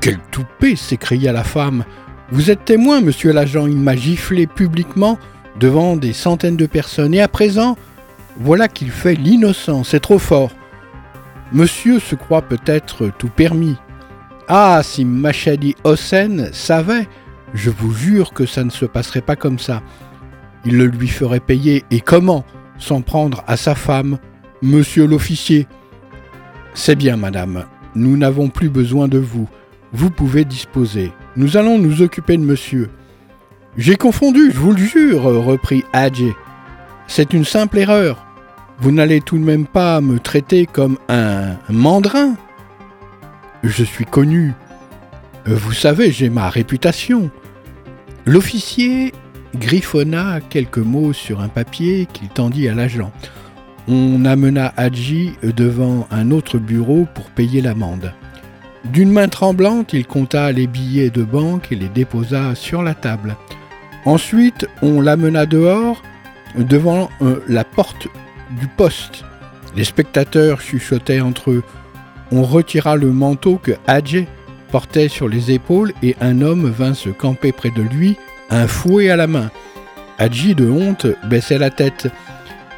Quel 0.00 0.18
toupet 0.30 0.76
s'écria 0.76 1.32
la 1.32 1.44
femme. 1.44 1.84
Vous 2.30 2.50
êtes 2.50 2.66
témoin, 2.66 3.00
monsieur 3.00 3.32
l'agent, 3.32 3.66
il 3.66 3.76
m'a 3.76 3.96
giflé 3.96 4.46
publiquement 4.46 5.18
devant 5.58 5.96
des 5.96 6.12
centaines 6.12 6.56
de 6.56 6.66
personnes 6.66 7.14
et 7.14 7.22
à 7.22 7.28
présent, 7.28 7.76
voilà 8.38 8.68
qu'il 8.68 8.90
fait 8.90 9.14
l'innocent, 9.14 9.84
c'est 9.84 10.00
trop 10.00 10.18
fort. 10.18 10.50
Monsieur 11.52 12.00
se 12.00 12.14
croit 12.14 12.42
peut-être 12.42 13.10
tout 13.18 13.28
permis. 13.28 13.76
Ah, 14.48 14.80
si 14.82 15.04
Machadi 15.04 15.76
Hossein 15.84 16.52
savait, 16.52 17.08
je 17.54 17.70
vous 17.70 17.92
jure 17.92 18.32
que 18.32 18.46
ça 18.46 18.64
ne 18.64 18.70
se 18.70 18.84
passerait 18.84 19.20
pas 19.20 19.36
comme 19.36 19.58
ça. 19.58 19.82
Il 20.64 20.76
le 20.76 20.86
lui 20.86 21.08
ferait 21.08 21.40
payer, 21.40 21.84
et 21.90 22.00
comment 22.00 22.44
S'en 22.78 23.02
prendre 23.02 23.44
à 23.46 23.56
sa 23.56 23.76
femme, 23.76 24.18
monsieur 24.60 25.06
l'officier? 25.06 25.68
C'est 26.74 26.96
bien, 26.96 27.16
madame, 27.16 27.66
nous 27.94 28.16
n'avons 28.16 28.48
plus 28.48 28.68
besoin 28.68 29.06
de 29.06 29.18
vous. 29.18 29.48
Vous 29.92 30.10
pouvez 30.10 30.44
disposer. 30.44 31.12
Nous 31.36 31.56
allons 31.56 31.78
nous 31.78 32.02
occuper 32.02 32.36
de 32.36 32.42
monsieur. 32.42 32.90
J'ai 33.76 33.96
confondu, 33.96 34.52
je 34.52 34.58
vous 34.60 34.70
le 34.70 34.78
jure, 34.78 35.22
reprit 35.22 35.84
Hadje. 35.92 36.32
C'est 37.08 37.32
une 37.32 37.44
simple 37.44 37.78
erreur. 37.78 38.24
Vous 38.78 38.92
n'allez 38.92 39.20
tout 39.20 39.36
de 39.36 39.42
même 39.42 39.66
pas 39.66 40.00
me 40.00 40.20
traiter 40.20 40.66
comme 40.66 40.96
un 41.08 41.56
mandrin. 41.68 42.36
Je 43.64 43.82
suis 43.82 44.04
connu. 44.04 44.52
Vous 45.44 45.72
savez, 45.72 46.12
j'ai 46.12 46.30
ma 46.30 46.50
réputation. 46.50 47.30
L'officier 48.26 49.12
griffonna 49.56 50.40
quelques 50.40 50.78
mots 50.78 51.12
sur 51.12 51.40
un 51.40 51.48
papier 51.48 52.06
qu'il 52.12 52.28
tendit 52.28 52.68
à 52.68 52.74
l'agent. 52.74 53.10
On 53.88 54.24
amena 54.24 54.72
Hadji 54.76 55.32
devant 55.42 56.06
un 56.12 56.30
autre 56.30 56.58
bureau 56.58 57.08
pour 57.12 57.28
payer 57.30 57.60
l'amende. 57.60 58.12
D'une 58.84 59.10
main 59.10 59.28
tremblante, 59.28 59.94
il 59.94 60.06
compta 60.06 60.52
les 60.52 60.68
billets 60.68 61.10
de 61.10 61.24
banque 61.24 61.72
et 61.72 61.76
les 61.76 61.88
déposa 61.88 62.54
sur 62.54 62.82
la 62.82 62.94
table. 62.94 63.36
Ensuite, 64.04 64.66
on 64.82 65.00
l'amena 65.00 65.46
dehors, 65.46 66.02
devant 66.56 67.10
euh, 67.22 67.40
la 67.48 67.64
porte 67.64 68.08
du 68.60 68.66
poste. 68.66 69.24
Les 69.76 69.84
spectateurs 69.84 70.60
chuchotaient 70.60 71.20
entre 71.20 71.50
eux. 71.50 71.62
On 72.30 72.42
retira 72.42 72.96
le 72.96 73.10
manteau 73.10 73.56
que 73.56 73.72
Hadji 73.86 74.26
portait 74.70 75.08
sur 75.08 75.28
les 75.28 75.52
épaules 75.52 75.92
et 76.02 76.16
un 76.20 76.42
homme 76.42 76.70
vint 76.70 76.94
se 76.94 77.08
camper 77.08 77.52
près 77.52 77.70
de 77.70 77.82
lui, 77.82 78.16
un 78.50 78.66
fouet 78.66 79.08
à 79.08 79.16
la 79.16 79.26
main. 79.26 79.50
Hadji, 80.18 80.54
de 80.54 80.68
honte, 80.68 81.06
baissait 81.28 81.58
la 81.58 81.70
tête. 81.70 82.08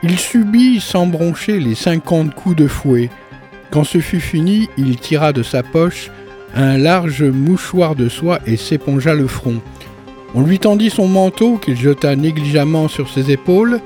Il 0.02 0.18
subit 0.18 0.80
sans 0.80 1.06
broncher 1.06 1.58
les 1.58 1.74
cinquante 1.74 2.34
coups 2.34 2.56
de 2.56 2.68
fouet. 2.68 3.10
Quand 3.70 3.84
ce 3.84 3.98
fut 3.98 4.20
fini, 4.20 4.68
il 4.78 4.96
tira 4.96 5.32
de 5.32 5.42
sa 5.42 5.62
poche 5.62 6.10
un 6.54 6.78
large 6.78 7.22
mouchoir 7.22 7.94
de 7.94 8.08
soie 8.08 8.38
et 8.46 8.56
s'épongea 8.56 9.14
le 9.14 9.26
front. 9.26 9.60
On 10.34 10.42
lui 10.42 10.58
tendit 10.58 10.90
son 10.90 11.08
manteau 11.08 11.56
qu'il 11.56 11.76
jeta 11.76 12.16
négligemment 12.16 12.88
sur 12.88 13.08
ses 13.08 13.30
épaules, 13.30 13.80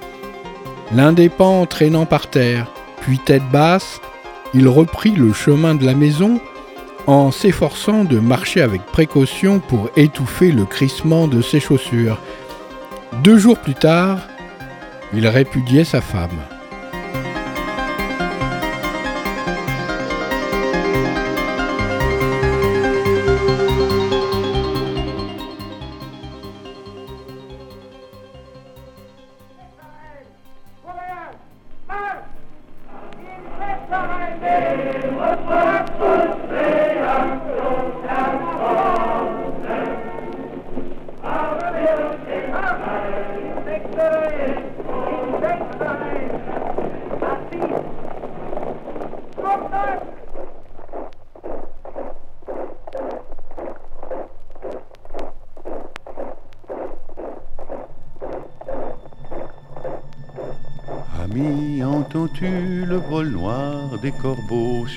l'un 0.92 1.12
des 1.12 1.28
pans 1.28 1.66
traînant 1.66 2.06
par 2.06 2.28
terre. 2.28 2.70
Puis 3.00 3.18
tête 3.18 3.48
basse, 3.52 4.00
il 4.54 4.68
reprit 4.68 5.12
le 5.12 5.32
chemin 5.32 5.74
de 5.74 5.86
la 5.86 5.94
maison 5.94 6.40
en 7.06 7.30
s'efforçant 7.30 8.04
de 8.04 8.18
marcher 8.18 8.60
avec 8.60 8.84
précaution 8.86 9.60
pour 9.60 9.90
étouffer 9.96 10.52
le 10.52 10.64
crissement 10.64 11.28
de 11.28 11.40
ses 11.42 11.60
chaussures. 11.60 12.18
Deux 13.22 13.38
jours 13.38 13.58
plus 13.58 13.74
tard, 13.74 14.20
il 15.12 15.26
répudiait 15.26 15.84
sa 15.84 16.00
femme. 16.00 16.38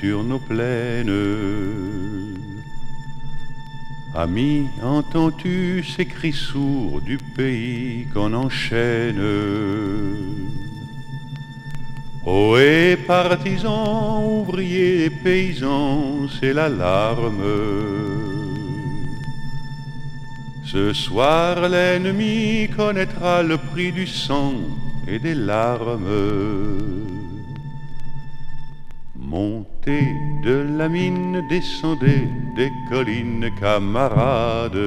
Sur 0.04 0.22
nos 0.22 0.39
plaines. 0.39 2.36
Ami, 4.14 4.68
entends-tu 4.84 5.82
ces 5.82 6.06
cris 6.06 6.34
sourds 6.34 6.99
du 6.99 7.18
pays 7.18 8.08
qu'on 8.14 8.34
enchaîne? 8.34 9.24
Ohé 12.26 12.97
partisans, 12.97 14.26
ouvriers, 14.26 15.10
paysans, 15.10 16.28
c'est 16.36 16.51
l'alarme. 16.51 17.41
Ce 20.66 20.91
soir 20.91 21.70
l'ennemi 21.70 22.68
connaîtra 22.76 23.41
le 23.41 23.58
prix 23.58 23.93
du 23.93 24.06
sang 24.06 24.56
et 25.08 25.20
des 25.20 25.36
larmes. 25.36 27.03
Montez 29.86 30.15
de 30.41 30.65
la 30.77 30.88
mine, 30.88 31.45
descendez 31.49 32.29
des 32.55 32.71
collines, 32.89 33.49
camarades. 33.59 34.79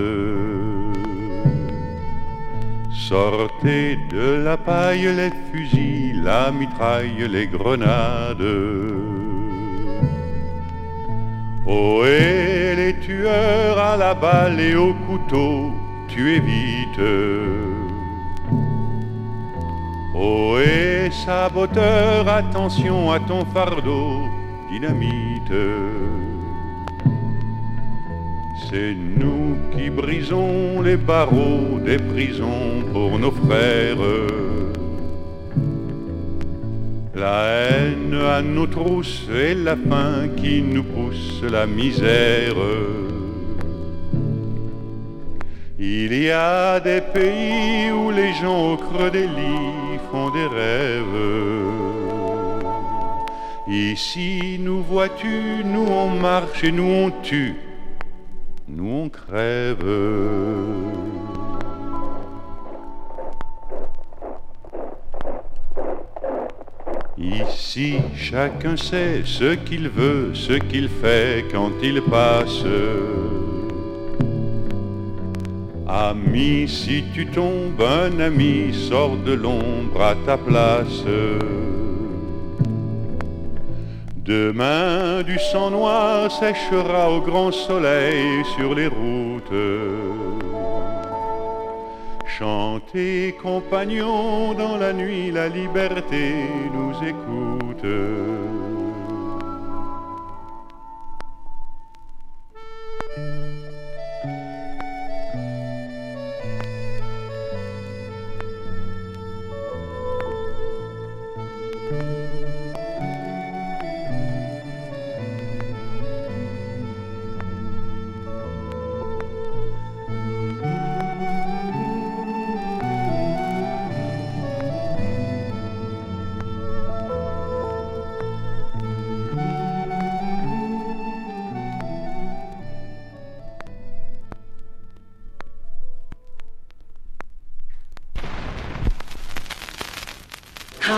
Sortez 2.91 3.99
de 4.11 4.43
la 4.43 4.57
paille 4.57 5.15
les 5.15 5.31
fusils, 5.53 6.23
la 6.23 6.51
mitraille, 6.51 7.29
les 7.29 7.47
grenades. 7.47 8.43
Oh, 11.67 12.03
et 12.07 12.75
les 12.75 12.99
tueurs 13.01 13.79
à 13.79 13.97
la 13.99 14.15
balle 14.15 14.61
et 14.61 14.77
au 14.77 14.95
couteau, 14.95 15.73
tu 16.09 16.37
évites. 16.37 17.01
Oh 20.15 20.57
et 20.59 21.11
saboteur, 21.11 22.27
attention 22.29 23.11
à 23.11 23.21
ton 23.21 23.45
fardeau, 23.45 24.23
dynamite. 24.71 25.53
C'est 28.69 28.95
nous 28.95 29.57
qui 29.73 29.91
brisons 29.91 30.83
les 30.83 30.97
barreaux 30.97 31.79
des 31.85 31.99
prisons 31.99 32.83
pour 32.93 33.19
nos 33.19 33.31
frères. 33.31 33.97
La 37.15 37.45
haine 37.45 38.15
à 38.15 38.43
nos 38.43 38.67
trousses 38.67 39.29
et 39.31 39.55
la 39.55 39.77
faim 39.77 40.29
qui 40.37 40.63
nous 40.63 40.83
pousse 40.83 41.43
la 41.51 41.67
misère. 41.67 42.57
Il 45.79 46.13
y 46.13 46.31
a 46.31 46.81
des 46.81 47.01
pays 47.01 47.91
où 47.91 48.11
les 48.11 48.33
gens 48.35 48.73
au 48.73 48.77
creux 48.77 49.11
des 49.11 49.27
lits 49.27 49.99
font 50.11 50.31
des 50.31 50.47
rêves. 50.47 51.96
Ici, 53.69 54.61
nous 54.61 54.81
vois-tu, 54.81 55.65
nous 55.65 55.87
on 55.89 56.09
marche 56.09 56.63
et 56.63 56.71
nous 56.71 56.85
on 56.85 57.11
tue, 57.23 57.57
nous 58.69 58.89
on 58.89 59.09
crève. 59.09 59.85
Ici, 67.19 67.97
chacun 68.15 68.77
sait 68.77 69.23
ce 69.25 69.57
qu'il 69.57 69.89
veut, 69.89 70.33
ce 70.33 70.53
qu'il 70.53 70.89
fait 70.89 71.45
quand 71.51 71.73
il 71.83 72.03
passe. 72.03 72.63
Ami, 75.89 76.69
si 76.69 77.03
tu 77.13 77.27
tombes, 77.27 77.83
un 77.83 78.21
ami 78.21 78.73
sort 78.73 79.17
de 79.17 79.33
l'ombre 79.33 80.03
à 80.03 80.15
ta 80.25 80.37
place. 80.37 81.03
Demain, 84.27 85.23
du 85.23 85.39
sang 85.39 85.71
noir 85.71 86.33
séchera 86.33 87.13
au 87.13 87.21
grand 87.21 87.53
soleil 87.53 88.45
sur 88.57 88.75
les 88.75 88.89
routes. 88.89 89.53
Chantez, 92.27 93.37
compagnons, 93.41 94.53
dans 94.55 94.79
la 94.79 94.93
nuit, 94.93 95.31
la 95.31 95.49
liberté 95.49 96.35
nous 96.75 96.93
écoute. 97.07 97.87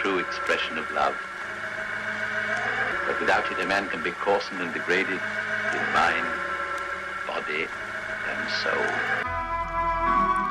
True 0.00 0.18
expression 0.18 0.78
of 0.78 0.86
love. 0.94 1.14
But 3.06 3.20
without 3.20 3.44
it, 3.50 3.58
a 3.62 3.66
man 3.66 3.88
can 3.88 4.02
be 4.02 4.12
coarsened 4.12 4.60
and 4.60 4.72
degraded 4.72 5.20
in 5.76 5.84
mind, 5.92 6.26
body 7.26 7.66
and 8.30 8.40
soul. 8.62 8.86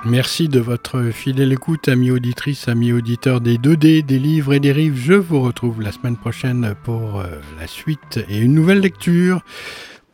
Merci 0.05 0.47
de 0.47 0.59
votre 0.59 1.09
fidèle 1.11 1.51
écoute, 1.51 1.89
amis 1.89 2.11
auditrices, 2.11 2.67
amis 2.67 2.93
auditeurs 2.93 3.41
des 3.41 3.57
2D, 3.57 4.05
des 4.05 4.19
livres 4.19 4.53
et 4.53 4.59
des 4.59 4.71
rives. 4.71 4.97
Je 4.97 5.13
vous 5.13 5.41
retrouve 5.41 5.81
la 5.81 5.91
semaine 5.91 6.17
prochaine 6.17 6.75
pour 6.83 7.19
euh, 7.19 7.25
la 7.59 7.67
suite 7.67 8.19
et 8.29 8.37
une 8.37 8.53
nouvelle 8.53 8.79
lecture. 8.79 9.41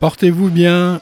Portez-vous 0.00 0.50
bien. 0.50 1.00